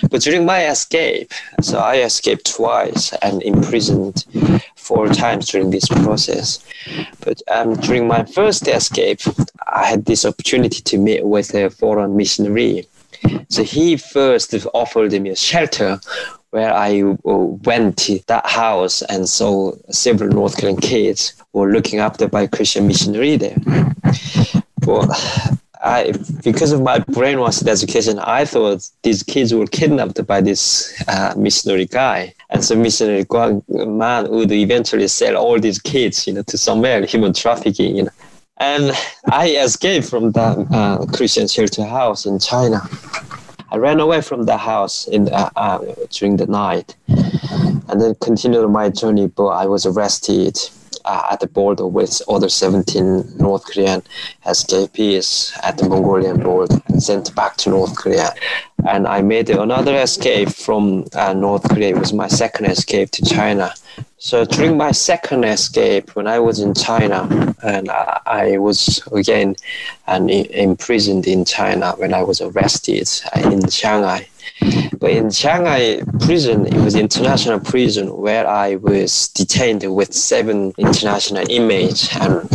But 0.09 0.21
during 0.21 0.45
my 0.45 0.67
escape, 0.67 1.31
so 1.61 1.77
I 1.77 1.97
escaped 1.97 2.51
twice 2.51 3.13
and 3.21 3.43
imprisoned 3.43 4.25
four 4.75 5.07
times 5.09 5.49
during 5.49 5.69
this 5.69 5.87
process. 5.87 6.65
But 7.19 7.41
um, 7.49 7.75
during 7.75 8.07
my 8.07 8.25
first 8.25 8.67
escape, 8.67 9.21
I 9.67 9.85
had 9.85 10.05
this 10.05 10.25
opportunity 10.25 10.81
to 10.81 10.97
meet 10.97 11.23
with 11.23 11.53
a 11.53 11.69
foreign 11.69 12.17
missionary. 12.17 12.87
So 13.49 13.63
he 13.63 13.97
first 13.97 14.53
offered 14.73 15.11
me 15.11 15.29
a 15.29 15.35
shelter 15.35 15.99
where 16.51 16.73
I 16.73 17.01
uh, 17.01 17.15
went 17.25 17.97
to 17.99 18.19
that 18.27 18.45
house 18.45 19.01
and 19.03 19.27
saw 19.27 19.73
several 19.89 20.29
North 20.29 20.57
Korean 20.57 20.77
kids 20.77 21.33
were 21.53 21.71
looking 21.71 21.99
after 21.99 22.27
by 22.27 22.47
Christian 22.47 22.87
missionary 22.87 23.37
there. 23.37 23.57
But 24.85 25.09
I, 25.83 26.13
because 26.43 26.71
of 26.71 26.81
my 26.81 26.99
brainwashed 26.99 27.67
education, 27.67 28.19
I 28.19 28.45
thought 28.45 28.87
these 29.03 29.23
kids 29.23 29.53
were 29.53 29.65
kidnapped 29.65 30.25
by 30.27 30.41
this 30.41 30.93
uh, 31.07 31.33
missionary 31.37 31.85
guy, 31.85 32.33
and 32.49 32.63
so 32.63 32.75
missionary 32.75 33.25
man 33.69 34.29
would 34.29 34.51
eventually 34.51 35.07
sell 35.07 35.37
all 35.37 35.59
these 35.59 35.79
kids, 35.79 36.27
you 36.27 36.33
know, 36.33 36.43
to 36.43 36.57
somewhere 36.57 37.05
human 37.05 37.33
trafficking, 37.33 37.95
you 37.95 38.03
know. 38.03 38.11
And 38.61 38.91
I 39.31 39.49
escaped 39.55 40.07
from 40.07 40.33
that 40.33 40.55
uh, 40.71 41.03
Christian 41.07 41.47
shelter 41.47 41.83
house 41.83 42.27
in 42.27 42.37
China. 42.37 42.79
I 43.71 43.77
ran 43.77 43.99
away 43.99 44.21
from 44.21 44.43
the 44.43 44.55
house 44.55 45.07
in 45.07 45.29
uh, 45.29 45.49
uh, 45.55 45.79
during 46.11 46.37
the 46.37 46.45
night, 46.45 46.95
and 47.07 47.99
then 47.99 48.13
continued 48.21 48.69
my 48.69 48.89
journey. 48.89 49.25
But 49.25 49.47
I 49.47 49.65
was 49.65 49.87
arrested 49.87 50.59
uh, 51.05 51.27
at 51.31 51.39
the 51.39 51.47
border 51.47 51.87
with 51.87 52.21
other 52.27 52.49
17 52.49 53.37
North 53.37 53.65
Korean 53.65 54.01
escapees 54.45 55.51
at 55.63 55.77
the 55.77 55.87
Mongolian 55.87 56.41
border 56.41 56.75
and 56.87 57.01
sent 57.01 57.33
back 57.35 57.57
to 57.57 57.69
North 57.69 57.95
Korea. 57.95 58.33
And 58.87 59.07
I 59.07 59.21
made 59.21 59.49
another 59.49 59.95
escape 59.95 60.49
from 60.49 61.05
uh, 61.13 61.33
North 61.33 61.67
Korea. 61.69 61.89
It 61.89 61.97
was 61.97 62.13
my 62.13 62.27
second 62.27 62.65
escape 62.65 63.11
to 63.11 63.23
China. 63.23 63.73
So 64.17 64.45
during 64.45 64.77
my 64.77 64.91
second 64.91 65.45
escape, 65.45 66.15
when 66.15 66.27
I 66.27 66.37
was 66.39 66.59
in 66.59 66.75
China, 66.75 67.55
and 67.63 67.89
I, 67.89 68.57
was 68.57 69.01
again 69.11 69.55
and 70.07 70.29
imprisoned 70.29 71.25
in 71.27 71.45
China 71.45 71.93
when 71.97 72.13
I 72.13 72.21
was 72.21 72.41
arrested 72.41 73.09
in 73.35 73.67
Shanghai. 73.69 74.27
But 74.99 75.11
in 75.11 75.31
Shanghai 75.31 76.01
prison, 76.19 76.67
it 76.67 76.79
was 76.79 76.95
international 76.95 77.59
prison 77.59 78.15
where 78.17 78.47
I 78.47 78.75
was 78.75 79.29
detained 79.29 79.83
with 79.93 80.13
seven 80.13 80.73
international 80.77 81.45
inmates, 81.49 82.15
and 82.15 82.47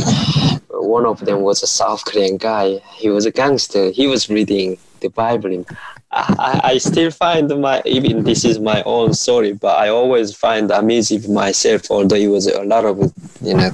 one 0.71 1.07
of 1.07 1.21
them 1.21 1.41
was 1.43 1.63
a 1.63 1.67
South 1.67 2.05
Korean 2.05 2.37
guy. 2.37 2.81
He 2.95 3.09
was 3.11 3.27
a 3.27 3.33
gangster. 3.33 3.91
He 3.91 4.07
was 4.07 4.29
reading 4.31 4.79
the 5.01 5.09
Bible. 5.09 5.65
I, 6.13 6.61
I 6.65 6.79
still 6.79 7.11
find 7.11 7.49
my 7.61 7.83
even 7.85 8.25
this 8.25 8.45
is 8.45 8.59
my 8.59 8.83
own 8.85 9.13
story, 9.13 9.53
but 9.53 9.77
I 9.77 9.89
always 9.89 10.35
find 10.35 10.71
amusing 10.71 11.33
myself. 11.33 11.91
Although 11.91 12.17
it 12.17 12.29
was 12.29 12.47
a 12.47 12.63
lot 12.63 12.85
of 12.85 13.13
you 13.43 13.55
know 13.55 13.71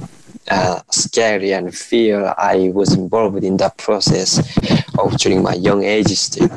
uh, 0.49 0.81
scary 0.91 1.53
and 1.53 1.73
fear, 1.73 2.33
I 2.37 2.71
was 2.73 2.93
involved 2.93 3.43
in 3.43 3.57
that 3.57 3.77
process 3.77 4.39
of 4.99 5.17
during 5.17 5.43
my 5.43 5.53
young 5.53 5.83
age 5.83 6.29
Too. 6.31 6.49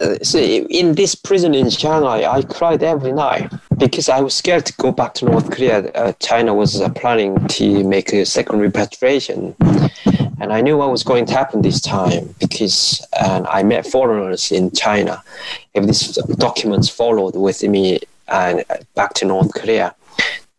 Uh, 0.00 0.16
so 0.22 0.38
in 0.38 0.94
this 0.94 1.14
prison 1.14 1.54
in 1.54 1.68
Shanghai, 1.68 2.24
I 2.24 2.42
cried 2.42 2.82
every 2.82 3.12
night 3.12 3.52
because 3.76 4.08
I 4.08 4.20
was 4.20 4.34
scared 4.34 4.64
to 4.66 4.72
go 4.74 4.92
back 4.92 5.14
to 5.14 5.26
North 5.26 5.50
Korea. 5.50 5.90
Uh, 5.92 6.12
China 6.20 6.54
was 6.54 6.80
uh, 6.80 6.88
planning 6.90 7.46
to 7.48 7.84
make 7.84 8.12
a 8.12 8.24
second 8.24 8.60
repatriation, 8.60 9.54
and 10.40 10.52
I 10.52 10.62
knew 10.62 10.78
what 10.78 10.90
was 10.90 11.02
going 11.02 11.26
to 11.26 11.34
happen 11.34 11.60
this 11.60 11.80
time 11.80 12.34
because 12.38 13.06
I 13.12 13.62
met 13.62 13.86
foreigners 13.86 14.50
in 14.50 14.70
China. 14.70 15.22
If 15.74 15.86
these 15.86 16.16
documents 16.36 16.88
followed 16.88 17.36
with 17.36 17.62
me 17.62 18.00
and 18.28 18.64
uh, 18.70 18.76
back 18.94 19.14
to 19.14 19.24
North 19.26 19.52
Korea, 19.54 19.94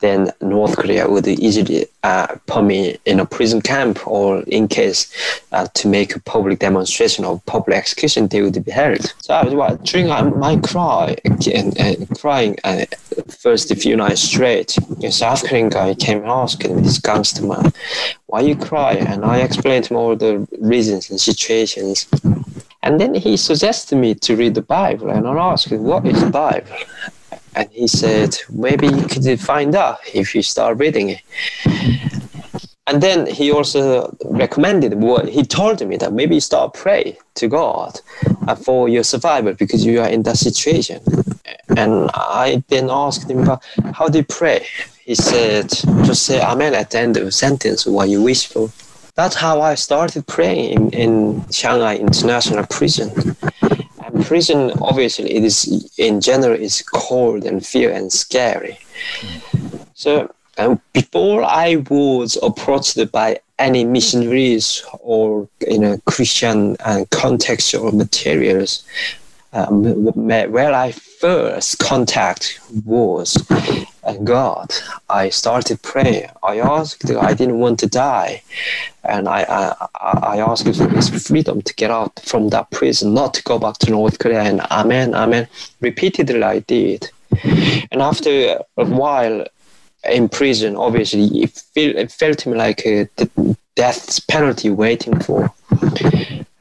then 0.02 0.32
North 0.42 0.76
Korea 0.78 1.10
would 1.10 1.28
easily 1.28 1.86
uh, 2.04 2.36
put 2.48 2.64
me 2.64 2.98
in 3.06 3.20
a 3.20 3.26
prison 3.26 3.62
camp 3.62 4.06
or 4.08 4.42
in 4.44 4.68
case 4.68 5.12
uh, 5.52 5.68
to 5.76 5.88
make 5.88 6.16
a 6.16 6.20
public 6.20 6.60
demonstration 6.60 7.24
or 7.24 7.42
public 7.46 7.78
execution, 7.78 8.28
they 8.28 8.42
would 8.42 8.64
be 8.66 8.72
held. 8.72 9.14
So 9.22 9.34
I 9.34 9.44
was 9.44 9.54
well, 9.54 9.78
during 9.78 10.08
my 10.08 10.58
cry 10.58 11.16
and, 11.24 12.08
crying 12.20 12.58
uh, 12.64 12.86
first 13.30 13.74
few 13.76 13.96
nights 13.96 14.22
straight, 14.22 14.78
a 15.04 15.12
South 15.12 15.48
Korean 15.48 15.70
guy 15.70 15.94
came 15.94 16.18
and 16.20 16.28
asked 16.28 16.68
me, 16.68 16.82
this 16.82 17.00
gangster 17.00 17.46
man, 17.46 17.72
why 18.28 18.42
you 18.42 18.56
cry? 18.56 18.94
And 18.94 19.24
I 19.24 19.40
explained 19.40 19.88
him 19.88 19.98
all 19.98 20.16
the 20.16 20.48
reasons 20.60 21.10
and 21.10 21.20
situations. 21.20 22.08
And 22.84 23.00
then 23.00 23.14
he 23.14 23.38
suggested 23.38 23.96
me 23.96 24.16
to 24.16 24.36
read 24.36 24.56
the 24.56 24.64
Bible, 24.64 25.12
and 25.12 25.28
I 25.28 25.38
asked 25.38 25.72
what 25.72 26.06
is 26.08 26.20
the 26.20 26.30
Bible? 26.30 26.76
And 27.56 27.70
he 27.72 27.88
said 27.88 28.38
maybe 28.50 28.88
you 28.88 29.08
could 29.08 29.40
find 29.40 29.76
out 29.76 30.00
if 30.14 30.34
you 30.36 30.42
start 30.42 30.78
reading 30.78 31.10
it. 31.10 31.22
And 32.88 33.02
then 33.02 33.26
he 33.26 33.52
also 33.52 34.16
recommended 34.26 34.96
what 34.96 35.30
he 35.30 35.44
told 35.44 35.86
me 35.88 35.98
that 35.98 36.14
maybe 36.14 36.40
start 36.40 36.74
pray 36.74 37.18
to 37.36 37.48
god 37.48 38.00
for 38.66 38.90
your 38.90 39.04
survival 39.04 39.54
because 39.54 39.86
you 39.86 40.02
are 40.02 40.10
in 40.10 40.24
that 40.24 40.38
situation. 40.38 41.00
And 41.78 42.10
i 42.14 42.64
then 42.68 42.90
asked 42.90 43.30
him 43.30 43.44
about 43.44 43.64
how 43.94 44.08
do 44.08 44.20
you 44.20 44.26
pray? 44.26 44.66
He 45.06 45.16
said 45.16 45.70
just 46.04 46.24
say 46.24 46.42
amen 46.42 46.74
at 46.74 46.92
the 46.92 47.00
end 47.00 47.18
of 47.18 47.34
sentence 47.34 47.86
what 47.86 48.10
you 48.10 48.22
wish 48.22 48.48
for. 48.48 48.70
That's 49.16 49.36
how 49.36 49.62
i 49.62 49.76
started 49.76 50.26
praying 50.28 50.72
in, 50.74 50.90
in 50.92 51.50
shanghai 51.52 51.98
international 51.98 52.66
prison 52.66 53.10
prison 54.24 54.72
obviously 54.82 55.32
it 55.34 55.44
is 55.44 55.92
in 55.98 56.22
general 56.22 56.60
is 56.60 56.82
cold 56.82 57.44
and 57.46 57.66
fear 57.66 57.92
and 57.92 58.12
scary. 58.12 58.78
So 59.94 60.34
um, 60.58 60.82
before 60.94 61.44
i 61.44 61.78
was 61.90 62.38
approached 62.44 63.12
by 63.12 63.40
any 63.58 63.84
missionaries 63.86 64.84
or 65.00 65.48
you 65.68 65.80
know 65.80 65.98
christian 66.06 66.76
uh, 66.82 67.06
contextual 67.12 67.94
materials 67.94 68.84
um, 69.54 69.84
where 70.16 70.74
I 70.74 70.92
first 70.92 71.80
contact 71.80 72.60
was 72.86 73.38
Oh 74.04 74.20
God. 74.24 74.74
I 75.10 75.30
started 75.30 75.82
praying. 75.82 76.30
I 76.44 76.60
asked. 76.60 77.10
I 77.12 77.34
didn't 77.34 77.60
want 77.60 77.80
to 77.80 77.88
die, 77.88 78.42
and 79.04 79.28
I 79.28 79.44
I, 79.96 80.36
I 80.36 80.38
asked 80.40 80.64
for 80.64 80.90
His 80.90 81.10
freedom 81.28 81.62
to 81.62 81.74
get 81.76 81.92
out 81.92 82.20
from 82.24 82.50
that 82.50 82.72
prison, 82.72 83.14
not 83.14 83.34
to 83.36 83.44
go 83.44 83.60
back 83.60 83.78
to 83.80 83.92
North 83.92 84.20
Korea. 84.20 84.42
And 84.42 84.62
Amen, 84.62 85.14
Amen. 85.14 85.48
Repeatedly, 85.82 86.42
I 86.44 86.60
did. 86.60 87.10
And 87.92 88.02
after 88.02 88.60
a 88.78 88.86
while 88.86 89.46
in 90.10 90.30
prison, 90.30 90.76
obviously, 90.76 91.44
it, 91.44 91.52
feel, 91.52 91.96
it 91.96 92.12
felt 92.12 92.40
to 92.40 92.50
me 92.50 92.58
like 92.58 92.86
uh, 92.86 93.06
a 93.18 93.56
death 93.76 94.26
penalty 94.28 94.70
waiting 94.70 95.20
for. 95.20 95.52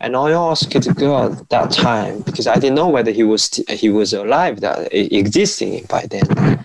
And 0.03 0.17
I 0.17 0.33
asked 0.33 0.73
God 0.97 1.49
that 1.51 1.71
time 1.71 2.21
because 2.23 2.47
I 2.47 2.55
didn't 2.55 2.77
know 2.77 2.89
whether 2.89 3.11
he 3.11 3.23
was 3.23 3.49
he 3.69 3.91
was 3.91 4.13
alive, 4.15 4.61
that 4.61 4.89
existing 4.93 5.85
by 5.89 6.07
then. 6.07 6.65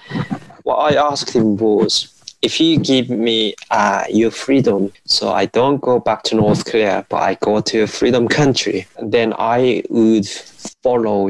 What 0.75 0.91
I 0.93 1.09
asked 1.09 1.29
him 1.29 1.55
was, 1.55 2.09
if 2.41 2.59
you 2.59 2.77
give 2.77 3.09
me 3.09 3.55
uh, 3.71 4.03
your 4.09 4.29
freedom, 4.29 4.91
so 5.05 5.29
I 5.31 5.45
don't 5.45 5.79
go 5.79 6.01
back 6.01 6.23
to 6.23 6.35
North 6.35 6.65
Korea, 6.65 7.05
but 7.07 7.21
I 7.21 7.35
go 7.35 7.61
to 7.61 7.83
a 7.83 7.87
freedom 7.87 8.27
country, 8.27 8.85
then 9.01 9.33
I 9.39 9.83
would 9.89 10.27
follow 10.83 11.29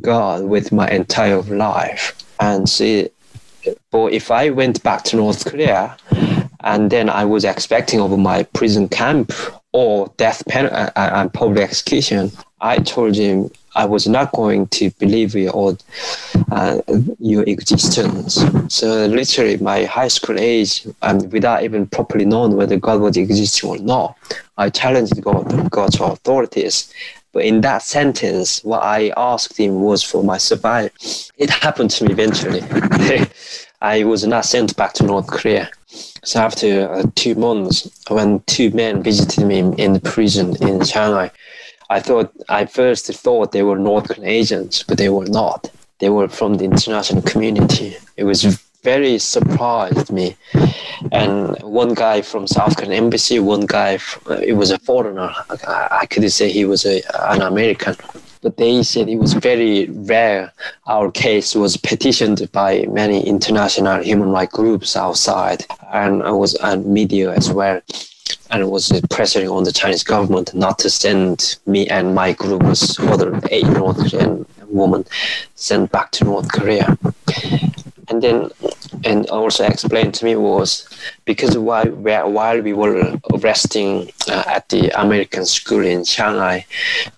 God 0.00 0.44
with 0.44 0.72
my 0.72 0.88
entire 0.88 1.42
life. 1.42 2.14
And 2.40 2.66
see, 2.66 3.10
but 3.90 4.14
if 4.14 4.30
I 4.30 4.48
went 4.48 4.82
back 4.82 5.04
to 5.04 5.16
North 5.16 5.44
Korea, 5.44 5.94
and 6.60 6.90
then 6.90 7.10
I 7.10 7.26
was 7.26 7.44
expecting 7.44 8.00
of 8.00 8.18
my 8.18 8.44
prison 8.44 8.88
camp 8.88 9.30
or 9.74 10.10
death 10.16 10.42
penalty 10.48 10.74
uh, 10.74 10.90
uh, 10.96 11.10
and 11.16 11.34
public 11.34 11.62
execution, 11.62 12.32
I 12.62 12.78
told 12.78 13.14
him 13.14 13.50
I 13.74 13.84
was 13.84 14.08
not 14.08 14.32
going 14.32 14.68
to 14.68 14.90
believe 14.92 15.34
your 15.34 15.76
uh, 16.50 16.80
your 17.18 17.42
existence. 17.44 18.44
So 18.68 19.06
literally, 19.06 19.56
my 19.58 19.84
high 19.84 20.08
school 20.08 20.38
age, 20.38 20.86
and 21.02 21.30
without 21.32 21.64
even 21.64 21.86
properly 21.86 22.24
knowing 22.24 22.56
whether 22.56 22.76
God 22.76 23.00
was 23.00 23.16
existing 23.16 23.68
or 23.68 23.78
not, 23.78 24.16
I 24.56 24.70
challenged 24.70 25.20
God, 25.22 25.70
God's 25.70 26.00
authorities. 26.00 26.92
But 27.32 27.44
in 27.44 27.60
that 27.60 27.82
sentence, 27.82 28.64
what 28.64 28.82
I 28.82 29.12
asked 29.16 29.58
him 29.58 29.82
was 29.82 30.02
for 30.02 30.24
my 30.24 30.38
survival. 30.38 30.90
It 31.36 31.50
happened 31.50 31.90
to 31.90 32.04
me 32.04 32.12
eventually. 32.12 32.62
I 33.82 34.04
was 34.04 34.26
not 34.26 34.46
sent 34.46 34.74
back 34.76 34.94
to 34.94 35.04
North 35.04 35.26
Korea. 35.26 35.70
So 36.24 36.40
after 36.40 36.90
uh, 36.90 37.04
two 37.14 37.34
months, 37.34 37.90
when 38.08 38.40
two 38.46 38.70
men 38.70 39.02
visited 39.02 39.44
me 39.46 39.58
in 39.58 39.92
the 39.92 40.00
prison 40.00 40.56
in 40.62 40.84
Shanghai, 40.84 41.30
I 41.88 42.00
thought 42.00 42.32
I 42.48 42.66
first 42.66 43.06
thought 43.12 43.52
they 43.52 43.62
were 43.62 43.78
North 43.78 44.08
Korean 44.08 44.24
agents, 44.24 44.82
but 44.82 44.98
they 44.98 45.08
were 45.08 45.26
not. 45.26 45.70
They 45.98 46.10
were 46.10 46.28
from 46.28 46.54
the 46.54 46.64
international 46.64 47.22
community. 47.22 47.96
It 48.16 48.24
was 48.24 48.44
very 48.82 49.18
surprised 49.18 50.12
me. 50.12 50.36
And 51.10 51.56
one 51.62 51.94
guy 51.94 52.22
from 52.22 52.46
South 52.46 52.76
Korean 52.76 52.92
embassy, 52.92 53.38
one 53.40 53.66
guy, 53.66 53.98
from, 53.98 54.42
it 54.42 54.52
was 54.52 54.70
a 54.70 54.78
foreigner. 54.78 55.34
I, 55.50 55.88
I 56.02 56.06
could 56.06 56.30
say 56.30 56.50
he 56.50 56.64
was 56.64 56.86
a, 56.86 57.02
an 57.32 57.42
American 57.42 57.96
but 58.46 58.58
they 58.58 58.80
said 58.84 59.08
it 59.08 59.16
was 59.16 59.32
very 59.32 59.86
rare. 59.86 60.52
Our 60.86 61.10
case 61.10 61.56
was 61.56 61.76
petitioned 61.76 62.48
by 62.52 62.86
many 62.88 63.26
international 63.26 64.04
human 64.04 64.30
rights 64.30 64.52
groups 64.52 64.96
outside, 64.96 65.66
and 65.92 66.22
it 66.22 66.36
was 66.42 66.54
and 66.62 66.86
media 66.86 67.32
as 67.32 67.50
well. 67.50 67.80
And 68.50 68.62
it 68.62 68.70
was 68.70 68.88
pressuring 69.10 69.52
on 69.52 69.64
the 69.64 69.72
Chinese 69.72 70.04
government 70.04 70.54
not 70.54 70.78
to 70.80 70.90
send 70.90 71.56
me 71.66 71.88
and 71.88 72.14
my 72.14 72.34
group 72.34 72.62
other 72.62 73.40
eight 73.50 73.66
North 73.66 73.98
Korean 74.08 74.46
women 74.68 75.04
sent 75.54 75.92
back 75.92 76.10
to 76.12 76.24
North 76.24 76.50
Korea. 76.52 76.98
And 78.08 78.22
then 78.22 78.50
and 79.04 79.28
also 79.28 79.64
explained 79.64 80.14
to 80.14 80.24
me 80.24 80.36
was 80.36 80.88
because 81.24 81.56
while 81.58 81.88
while 81.90 82.60
we 82.60 82.72
were 82.72 83.18
resting 83.38 84.10
uh, 84.28 84.44
at 84.46 84.68
the 84.68 84.90
American 85.00 85.44
school 85.44 85.84
in 85.84 86.04
Shanghai, 86.04 86.66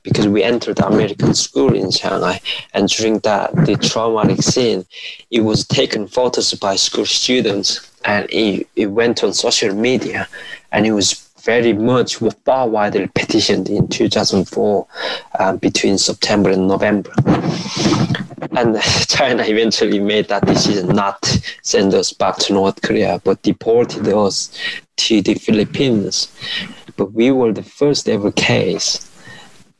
because 0.02 0.26
we 0.28 0.42
entered 0.42 0.76
the 0.76 0.86
American 0.86 1.34
school 1.34 1.74
in 1.74 1.90
Shanghai, 1.90 2.40
and 2.74 2.88
during 2.88 3.18
that 3.20 3.54
the 3.66 3.76
traumatic 3.76 4.42
scene, 4.42 4.84
it 5.30 5.40
was 5.40 5.66
taken 5.66 6.06
photos 6.06 6.52
by 6.54 6.76
school 6.76 7.06
students, 7.06 7.90
and 8.04 8.26
it, 8.30 8.66
it 8.76 8.86
went 8.86 9.22
on 9.22 9.32
social 9.32 9.74
media, 9.74 10.28
and 10.72 10.86
it 10.86 10.92
was 10.92 11.27
very 11.48 11.72
much 11.72 12.16
far 12.44 12.68
widely 12.68 13.06
petitioned 13.14 13.70
in 13.70 13.88
2004 13.88 14.86
uh, 15.38 15.56
between 15.56 15.96
September 15.96 16.50
and 16.50 16.68
November. 16.68 17.10
And 18.50 18.78
China 19.08 19.42
eventually 19.44 19.98
made 19.98 20.28
that 20.28 20.44
decision 20.44 20.88
not 20.88 21.24
send 21.62 21.94
us 21.94 22.12
back 22.12 22.36
to 22.40 22.52
North 22.52 22.82
Korea, 22.82 23.22
but 23.24 23.40
deported 23.40 24.06
us 24.08 24.50
to 24.96 25.22
the 25.22 25.36
Philippines. 25.36 26.30
But 26.98 27.12
we 27.12 27.30
were 27.30 27.54
the 27.54 27.62
first 27.62 28.10
ever 28.10 28.30
case 28.30 29.07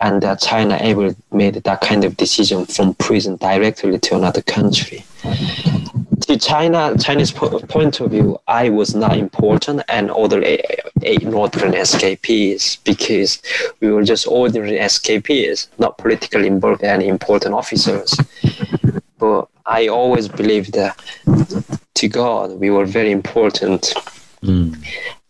and 0.01 0.23
that 0.23 0.41
China 0.41 0.77
ever 0.81 1.15
made 1.33 1.55
that 1.55 1.81
kind 1.81 2.05
of 2.05 2.17
decision 2.17 2.65
from 2.67 2.95
prison 2.95 3.37
directly 3.37 3.99
to 3.99 4.17
another 4.17 4.43
country. 4.43 5.05
To 6.21 6.39
China, 6.39 6.95
Chinese 6.99 7.33
point 7.33 8.01
of 8.01 8.11
view, 8.11 8.39
I 8.47 8.69
was 8.69 8.95
not 8.95 9.17
important, 9.17 9.83
and 9.89 10.11
other 10.11 10.43
eight 11.03 11.25
North 11.25 11.53
Korean 11.53 11.75
escapees 11.75 12.77
because 12.85 13.43
we 13.81 13.91
were 13.91 14.05
just 14.05 14.27
ordinary 14.27 14.79
SKPs, 14.79 15.69
not 15.79 15.99
politically 15.99 16.47
involved 16.47 16.85
any 16.85 17.09
important 17.09 17.55
officers. 17.55 18.17
But 19.19 19.49
I 19.67 19.89
always 19.89 20.29
believed 20.29 20.75
that 20.75 20.97
to 21.95 22.09
God 22.09 22.61
we 22.61 22.71
were 22.71 22.87
very 22.87 23.11
important, 23.11 23.95
mm. 24.43 24.77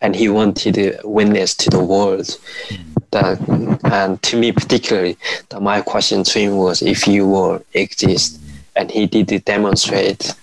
and 0.03 0.15
He 0.15 0.29
wanted 0.29 0.75
to 0.75 0.99
witness 1.05 1.55
to 1.57 1.71
the 1.71 1.83
world. 1.83 2.27
Mm 2.69 2.98
that 3.11 3.39
and 3.85 4.23
to 4.23 4.37
me 4.37 4.53
particularly 4.53 5.17
that 5.49 5.61
my 5.61 5.81
question 5.81 6.23
to 6.25 6.39
him 6.39 6.57
was 6.57 6.83
if 6.83 7.07
you 7.07 7.27
will 7.27 7.65
exist 7.75 8.41
and 8.77 8.91
he 8.91 9.07
did 9.07 9.45
demonstrate 9.45 10.35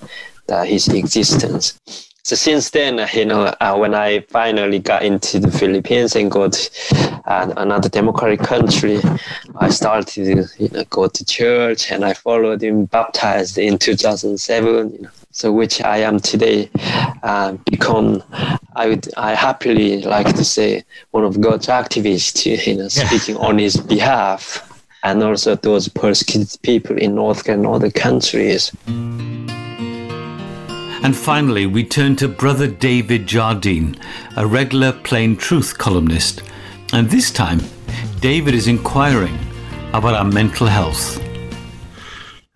that 0.47 0.67
his 0.67 0.88
existence. 0.89 1.80
So 2.23 2.36
since 2.36 2.71
then 2.71 3.08
you 3.13 3.25
know 3.25 3.54
uh, 3.62 3.75
when 3.78 3.93
i 3.93 4.21
finally 4.30 4.80
got 4.80 5.04
into 5.04 5.38
the 5.38 5.51
philippines 5.51 6.15
and 6.15 6.32
got 6.32 6.56
uh, 7.25 7.54
another 7.56 7.88
democratic 7.88 8.39
country 8.39 8.99
i 9.58 9.69
started 9.69 10.49
you 10.58 10.69
know, 10.69 10.84
go 10.89 11.08
to 11.08 11.23
church 11.23 11.91
and 11.91 12.04
i 12.04 12.15
followed 12.15 12.63
him 12.63 12.86
baptized 12.86 13.60
in 13.60 13.78
2007 13.78 14.93
you 14.93 15.01
know 15.04 15.10
so 15.35 15.51
which 15.51 15.81
I 15.81 15.97
am 15.97 16.21
today, 16.21 16.69
uh, 17.21 17.51
become 17.69 18.23
I 18.77 18.87
would 18.87 19.13
I 19.17 19.35
happily 19.35 20.01
like 20.01 20.33
to 20.33 20.45
say 20.45 20.85
one 21.11 21.25
of 21.25 21.41
God's 21.41 21.67
activists, 21.67 22.45
you 22.65 22.75
know, 22.77 22.87
speaking 22.87 23.35
on 23.35 23.57
His 23.59 23.75
behalf, 23.75 24.63
and 25.03 25.21
also 25.21 25.55
those 25.55 25.89
persecuted 25.89 26.57
people 26.61 26.97
in 26.97 27.15
North 27.15 27.49
and 27.49 27.67
other 27.67 27.91
countries. 27.91 28.71
And 31.03 31.13
finally, 31.13 31.65
we 31.65 31.83
turn 31.83 32.15
to 32.15 32.29
Brother 32.29 32.67
David 32.67 33.27
Jardine, 33.27 33.97
a 34.37 34.47
regular 34.47 34.93
Plain 34.93 35.35
Truth 35.35 35.77
columnist, 35.77 36.43
and 36.93 37.09
this 37.09 37.29
time, 37.29 37.59
David 38.21 38.55
is 38.55 38.67
inquiring 38.67 39.37
about 39.91 40.13
our 40.13 40.23
mental 40.23 40.67
health. 40.67 41.24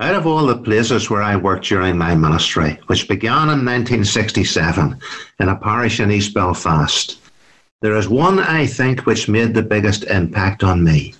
Out 0.01 0.15
of 0.15 0.25
all 0.25 0.45
the 0.45 0.55
places 0.55 1.09
where 1.09 1.21
I 1.21 1.35
worked 1.35 1.65
during 1.65 1.97
my 1.97 2.15
ministry, 2.15 2.79
which 2.87 3.09
began 3.09 3.49
in 3.49 3.65
1967 3.65 4.97
in 5.41 5.49
a 5.49 5.55
parish 5.57 5.99
in 5.99 6.09
East 6.09 6.33
Belfast, 6.33 7.19
there 7.81 7.97
is 7.97 8.07
one 8.07 8.39
I 8.39 8.65
think 8.65 9.05
which 9.05 9.27
made 9.27 9.53
the 9.53 9.61
biggest 9.61 10.05
impact 10.05 10.63
on 10.63 10.85
me. 10.85 11.15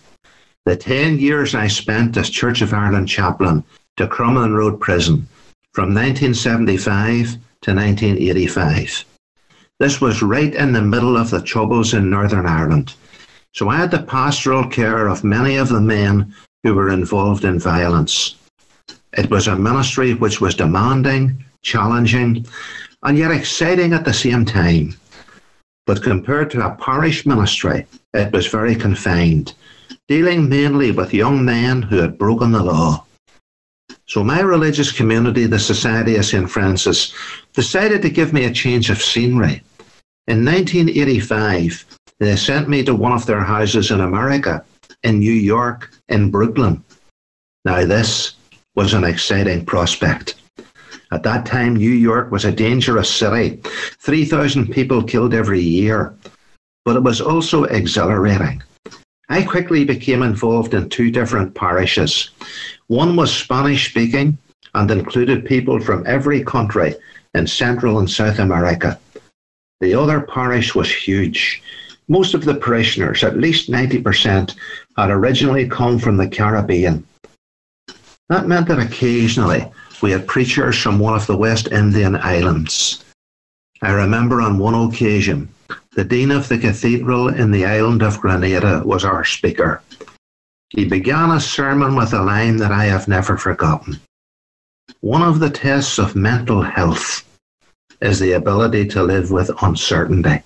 The 0.65 0.77
10 0.77 1.19
years 1.19 1.55
I 1.55 1.67
spent 1.67 2.15
as 2.15 2.29
Church 2.29 2.61
of 2.61 2.73
Ireland 2.73 3.09
chaplain 3.09 3.65
to 3.97 4.07
Crumlin 4.07 4.55
Road 4.55 4.79
Prison 4.79 5.27
from 5.73 5.93
1975 5.93 7.33
to 7.63 7.73
1985. 7.75 9.03
This 9.77 9.99
was 9.99 10.21
right 10.21 10.55
in 10.55 10.71
the 10.71 10.81
middle 10.81 11.17
of 11.17 11.31
the 11.31 11.41
troubles 11.41 11.93
in 11.93 12.09
Northern 12.09 12.45
Ireland. 12.45 12.93
So 13.53 13.67
I 13.67 13.75
had 13.75 13.91
the 13.91 14.03
pastoral 14.03 14.65
care 14.69 15.09
of 15.09 15.25
many 15.25 15.57
of 15.57 15.67
the 15.67 15.81
men 15.81 16.33
who 16.63 16.75
were 16.75 16.91
involved 16.91 17.43
in 17.43 17.59
violence. 17.59 18.35
It 19.13 19.29
was 19.29 19.47
a 19.47 19.55
ministry 19.55 20.13
which 20.13 20.39
was 20.39 20.55
demanding, 20.55 21.43
challenging, 21.61 22.45
and 23.03 23.17
yet 23.17 23.31
exciting 23.31 23.93
at 23.93 24.05
the 24.05 24.13
same 24.13 24.45
time. 24.45 24.95
But 25.85 26.03
compared 26.03 26.51
to 26.51 26.65
a 26.65 26.75
parish 26.75 27.25
ministry, 27.25 27.87
it 28.13 28.31
was 28.31 28.47
very 28.47 28.75
confined, 28.75 29.53
dealing 30.07 30.47
mainly 30.47 30.91
with 30.91 31.13
young 31.13 31.43
men 31.43 31.81
who 31.81 31.97
had 31.97 32.17
broken 32.17 32.51
the 32.51 32.63
law. 32.63 33.05
So 34.05 34.23
my 34.23 34.41
religious 34.41 34.91
community, 34.91 35.45
the 35.45 35.59
Society 35.59 36.15
of 36.15 36.25
St. 36.25 36.49
Francis, 36.49 37.13
decided 37.53 38.01
to 38.03 38.09
give 38.09 38.33
me 38.33 38.45
a 38.45 38.53
change 38.53 38.89
of 38.89 39.01
scenery. 39.01 39.63
In 40.27 40.45
1985, 40.45 41.85
they 42.19 42.35
sent 42.35 42.69
me 42.69 42.83
to 42.83 42.93
one 42.93 43.13
of 43.13 43.25
their 43.25 43.43
houses 43.43 43.91
in 43.91 44.01
America, 44.01 44.63
in 45.03 45.19
New 45.19 45.33
York, 45.33 45.91
in 46.09 46.29
Brooklyn. 46.29 46.83
Now, 47.65 47.85
this 47.85 48.35
was 48.75 48.93
an 48.93 49.03
exciting 49.03 49.65
prospect. 49.65 50.35
At 51.11 51.23
that 51.23 51.45
time, 51.45 51.75
New 51.75 51.89
York 51.89 52.31
was 52.31 52.45
a 52.45 52.51
dangerous 52.51 53.09
city 53.09 53.59
3,000 53.99 54.71
people 54.71 55.03
killed 55.03 55.33
every 55.33 55.61
year. 55.61 56.13
But 56.85 56.95
it 56.95 57.03
was 57.03 57.21
also 57.21 57.63
exhilarating. 57.65 58.63
I 59.29 59.43
quickly 59.43 59.85
became 59.85 60.23
involved 60.23 60.73
in 60.73 60.89
two 60.89 61.11
different 61.11 61.53
parishes. 61.53 62.31
One 62.87 63.15
was 63.15 63.31
Spanish 63.31 63.89
speaking 63.89 64.37
and 64.73 64.89
included 64.89 65.45
people 65.45 65.79
from 65.79 66.05
every 66.07 66.43
country 66.43 66.95
in 67.35 67.45
Central 67.47 67.99
and 67.99 68.09
South 68.09 68.39
America. 68.39 68.99
The 69.81 69.93
other 69.93 70.21
parish 70.21 70.73
was 70.73 70.91
huge. 70.91 71.61
Most 72.07 72.33
of 72.33 72.43
the 72.43 72.55
parishioners, 72.55 73.23
at 73.23 73.37
least 73.37 73.69
90%, 73.69 74.55
had 74.97 75.11
originally 75.11 75.67
come 75.69 75.99
from 75.99 76.17
the 76.17 76.27
Caribbean. 76.27 77.05
That 78.29 78.47
meant 78.47 78.67
that 78.67 78.79
occasionally 78.79 79.65
we 80.01 80.11
had 80.11 80.27
preachers 80.27 80.77
from 80.77 80.99
one 80.99 81.15
of 81.15 81.25
the 81.25 81.35
West 81.35 81.71
Indian 81.71 82.15
islands. 82.15 83.03
I 83.81 83.91
remember 83.91 84.39
on 84.39 84.59
one 84.59 84.75
occasion, 84.75 85.49
the 85.95 86.03
Dean 86.03 86.29
of 86.29 86.47
the 86.47 86.59
Cathedral 86.59 87.29
in 87.29 87.49
the 87.49 87.65
island 87.65 88.03
of 88.03 88.19
Grenada 88.21 88.83
was 88.85 89.03
our 89.03 89.25
speaker. 89.25 89.81
He 90.69 90.85
began 90.85 91.31
a 91.31 91.39
sermon 91.39 91.95
with 91.95 92.13
a 92.13 92.21
line 92.21 92.57
that 92.57 92.71
I 92.71 92.85
have 92.85 93.07
never 93.07 93.35
forgotten. 93.35 93.99
One 95.01 95.23
of 95.23 95.39
the 95.39 95.49
tests 95.49 95.97
of 95.97 96.15
mental 96.15 96.61
health 96.61 97.25
is 98.01 98.19
the 98.19 98.33
ability 98.33 98.87
to 98.89 99.03
live 99.03 99.31
with 99.31 99.49
uncertainty. 99.63 100.43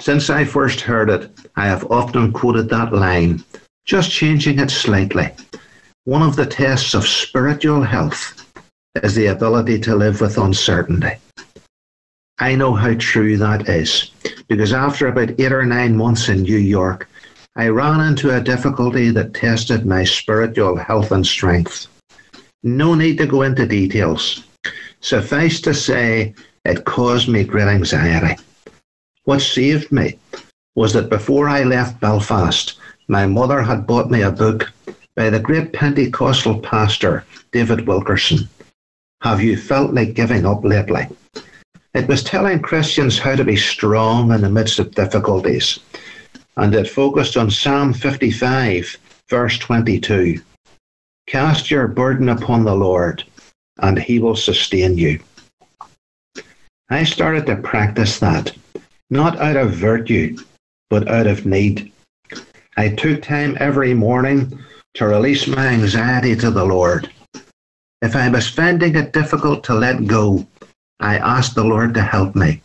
Since 0.00 0.30
I 0.30 0.44
first 0.44 0.80
heard 0.80 1.10
it, 1.10 1.30
I 1.54 1.66
have 1.66 1.90
often 1.90 2.32
quoted 2.32 2.68
that 2.70 2.92
line, 2.92 3.44
just 3.84 4.10
changing 4.10 4.58
it 4.58 4.70
slightly. 4.70 5.30
One 6.06 6.20
of 6.20 6.36
the 6.36 6.44
tests 6.44 6.92
of 6.92 7.08
spiritual 7.08 7.80
health 7.80 8.46
is 9.02 9.14
the 9.14 9.28
ability 9.28 9.78
to 9.80 9.96
live 9.96 10.20
with 10.20 10.36
uncertainty. 10.36 11.12
I 12.38 12.54
know 12.56 12.74
how 12.74 12.92
true 12.98 13.38
that 13.38 13.70
is 13.70 14.10
because 14.46 14.74
after 14.74 15.08
about 15.08 15.40
eight 15.40 15.50
or 15.50 15.64
nine 15.64 15.96
months 15.96 16.28
in 16.28 16.42
New 16.42 16.58
York, 16.58 17.08
I 17.56 17.68
ran 17.68 18.00
into 18.00 18.36
a 18.36 18.42
difficulty 18.42 19.12
that 19.12 19.32
tested 19.32 19.86
my 19.86 20.04
spiritual 20.04 20.76
health 20.76 21.10
and 21.10 21.26
strength. 21.26 21.86
No 22.62 22.94
need 22.94 23.16
to 23.16 23.26
go 23.26 23.40
into 23.40 23.66
details. 23.66 24.44
Suffice 25.00 25.58
to 25.62 25.72
say, 25.72 26.34
it 26.66 26.84
caused 26.84 27.30
me 27.30 27.44
great 27.44 27.68
anxiety. 27.68 28.42
What 29.24 29.40
saved 29.40 29.90
me 29.90 30.18
was 30.74 30.92
that 30.92 31.08
before 31.08 31.48
I 31.48 31.62
left 31.62 31.98
Belfast, 31.98 32.78
my 33.08 33.26
mother 33.26 33.62
had 33.62 33.86
bought 33.86 34.10
me 34.10 34.20
a 34.20 34.30
book 34.30 34.70
by 35.16 35.30
the 35.30 35.38
great 35.38 35.72
Pentecostal 35.72 36.58
pastor 36.58 37.24
David 37.52 37.86
Wilkerson. 37.86 38.48
Have 39.22 39.40
you 39.40 39.56
felt 39.56 39.94
like 39.94 40.14
giving 40.14 40.44
up 40.44 40.64
lately? 40.64 41.06
It 41.94 42.08
was 42.08 42.24
telling 42.24 42.60
Christians 42.60 43.18
how 43.18 43.36
to 43.36 43.44
be 43.44 43.56
strong 43.56 44.32
in 44.32 44.40
the 44.40 44.50
midst 44.50 44.80
of 44.80 44.94
difficulties. 44.94 45.78
And 46.56 46.74
it 46.74 46.88
focused 46.88 47.36
on 47.36 47.50
Psalm 47.50 47.92
55, 47.92 48.98
verse 49.30 49.58
22. 49.58 50.40
Cast 51.26 51.70
your 51.70 51.86
burden 51.86 52.28
upon 52.28 52.64
the 52.64 52.74
Lord, 52.74 53.24
and 53.78 53.98
he 53.98 54.18
will 54.18 54.36
sustain 54.36 54.98
you. 54.98 55.20
I 56.90 57.04
started 57.04 57.46
to 57.46 57.56
practice 57.56 58.18
that, 58.18 58.54
not 59.10 59.38
out 59.38 59.56
of 59.56 59.72
virtue, 59.72 60.36
but 60.90 61.08
out 61.08 61.26
of 61.26 61.46
need. 61.46 61.92
I 62.76 62.88
took 62.88 63.22
time 63.22 63.56
every 63.60 63.94
morning 63.94 64.58
to 64.94 65.06
release 65.06 65.46
my 65.48 65.66
anxiety 65.66 66.36
to 66.36 66.50
the 66.50 66.64
Lord. 66.64 67.10
If 68.00 68.14
I 68.14 68.28
was 68.28 68.48
finding 68.48 68.94
it 68.94 69.12
difficult 69.12 69.64
to 69.64 69.74
let 69.74 70.06
go, 70.06 70.46
I 71.00 71.18
asked 71.18 71.56
the 71.56 71.64
Lord 71.64 71.94
to 71.94 72.02
help 72.02 72.36
me. 72.36 72.62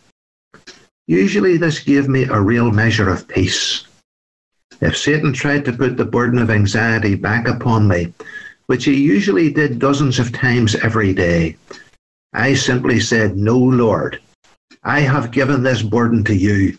Usually, 1.08 1.56
this 1.56 1.80
gave 1.80 2.08
me 2.08 2.24
a 2.24 2.40
real 2.40 2.70
measure 2.70 3.10
of 3.10 3.26
peace. 3.26 3.84
If 4.80 4.96
Satan 4.96 5.32
tried 5.32 5.64
to 5.64 5.72
put 5.72 5.96
the 5.96 6.04
burden 6.04 6.38
of 6.38 6.50
anxiety 6.50 7.16
back 7.16 7.48
upon 7.48 7.88
me, 7.88 8.14
which 8.66 8.84
he 8.84 8.94
usually 8.94 9.52
did 9.52 9.80
dozens 9.80 10.20
of 10.20 10.32
times 10.32 10.76
every 10.76 11.12
day, 11.12 11.56
I 12.32 12.54
simply 12.54 13.00
said, 13.00 13.36
No, 13.36 13.58
Lord, 13.58 14.20
I 14.84 15.00
have 15.00 15.32
given 15.32 15.64
this 15.64 15.82
burden 15.82 16.22
to 16.24 16.34
you. 16.34 16.78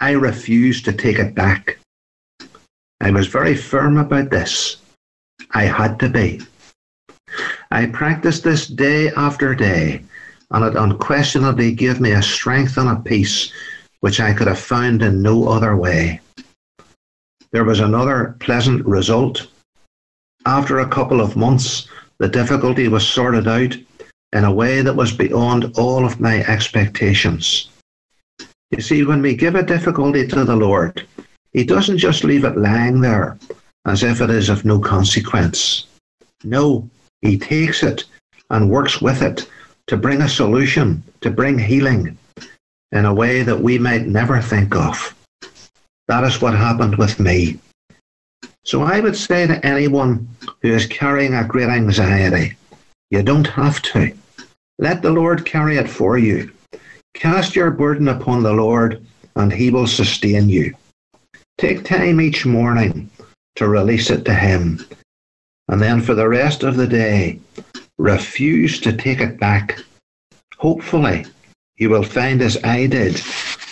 I 0.00 0.10
refuse 0.10 0.82
to 0.82 0.92
take 0.92 1.20
it 1.20 1.36
back. 1.36 1.78
I 3.00 3.12
was 3.12 3.28
very 3.28 3.56
firm 3.56 3.96
about 3.96 4.30
this. 4.30 4.78
I 5.50 5.64
had 5.64 5.98
to 6.00 6.08
be. 6.08 6.40
I 7.70 7.86
practiced 7.86 8.44
this 8.44 8.66
day 8.66 9.10
after 9.10 9.54
day 9.54 10.02
and 10.50 10.64
it 10.64 10.76
unquestionably 10.76 11.72
gave 11.72 12.00
me 12.00 12.12
a 12.12 12.22
strength 12.22 12.78
and 12.78 12.88
a 12.88 12.96
peace 12.96 13.52
which 14.00 14.20
I 14.20 14.32
could 14.32 14.46
have 14.46 14.58
found 14.58 15.02
in 15.02 15.22
no 15.22 15.48
other 15.48 15.76
way. 15.76 16.20
There 17.50 17.64
was 17.64 17.80
another 17.80 18.36
pleasant 18.40 18.84
result. 18.86 19.46
After 20.46 20.78
a 20.78 20.88
couple 20.88 21.20
of 21.20 21.36
months, 21.36 21.88
the 22.18 22.28
difficulty 22.28 22.88
was 22.88 23.06
sorted 23.06 23.48
out 23.48 23.76
in 24.32 24.44
a 24.44 24.52
way 24.52 24.82
that 24.82 24.96
was 24.96 25.12
beyond 25.12 25.72
all 25.76 26.04
of 26.04 26.20
my 26.20 26.42
expectations. 26.44 27.68
You 28.70 28.82
see, 28.82 29.04
when 29.04 29.22
we 29.22 29.34
give 29.34 29.54
a 29.54 29.62
difficulty 29.62 30.26
to 30.28 30.44
the 30.44 30.56
Lord, 30.56 31.06
He 31.52 31.64
doesn't 31.64 31.98
just 31.98 32.24
leave 32.24 32.44
it 32.44 32.58
lying 32.58 33.00
there 33.00 33.38
as 33.88 34.02
if 34.02 34.20
it 34.20 34.30
is 34.30 34.48
of 34.48 34.64
no 34.64 34.78
consequence. 34.78 35.86
No, 36.44 36.88
He 37.22 37.38
takes 37.38 37.82
it 37.82 38.04
and 38.50 38.70
works 38.70 39.00
with 39.00 39.22
it 39.22 39.48
to 39.88 39.96
bring 39.96 40.22
a 40.22 40.28
solution, 40.28 41.02
to 41.22 41.30
bring 41.30 41.58
healing 41.58 42.16
in 42.92 43.04
a 43.04 43.14
way 43.14 43.42
that 43.42 43.60
we 43.60 43.78
might 43.78 44.06
never 44.06 44.40
think 44.40 44.76
of. 44.76 45.14
That 46.06 46.24
is 46.24 46.40
what 46.40 46.54
happened 46.54 46.96
with 46.96 47.18
me. 47.18 47.58
So 48.64 48.82
I 48.82 49.00
would 49.00 49.16
say 49.16 49.46
to 49.46 49.66
anyone 49.66 50.28
who 50.62 50.68
is 50.68 50.86
carrying 50.86 51.34
a 51.34 51.44
great 51.44 51.68
anxiety, 51.68 52.56
you 53.10 53.22
don't 53.22 53.46
have 53.46 53.82
to. 53.82 54.12
Let 54.78 55.02
the 55.02 55.10
Lord 55.10 55.44
carry 55.44 55.76
it 55.76 55.88
for 55.88 56.18
you. 56.18 56.52
Cast 57.14 57.56
your 57.56 57.70
burden 57.70 58.08
upon 58.08 58.42
the 58.42 58.52
Lord, 58.52 59.04
and 59.34 59.52
he 59.52 59.70
will 59.70 59.86
sustain 59.86 60.48
you. 60.48 60.74
Take 61.56 61.84
time 61.84 62.20
each 62.20 62.46
morning 62.46 63.10
to 63.58 63.68
release 63.68 64.08
it 64.08 64.24
to 64.24 64.34
him. 64.34 64.78
And 65.68 65.82
then 65.82 66.00
for 66.00 66.14
the 66.14 66.28
rest 66.28 66.62
of 66.62 66.76
the 66.76 66.86
day, 66.86 67.40
refuse 67.98 68.80
to 68.80 68.92
take 68.92 69.20
it 69.20 69.38
back. 69.38 69.82
Hopefully, 70.58 71.26
you 71.76 71.90
will 71.90 72.04
find, 72.04 72.40
as 72.40 72.56
I 72.62 72.86
did, 72.86 73.14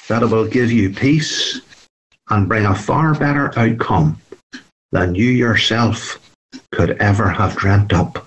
that 0.08 0.22
it 0.22 0.26
will 0.26 0.46
give 0.46 0.72
you 0.72 0.90
peace 0.90 1.60
and 2.30 2.48
bring 2.48 2.66
a 2.66 2.74
far 2.74 3.14
better 3.14 3.56
outcome 3.56 4.20
than 4.90 5.14
you 5.14 5.30
yourself 5.30 6.18
could 6.72 6.90
ever 6.98 7.28
have 7.28 7.56
dreamt 7.56 7.92
up. 7.92 8.26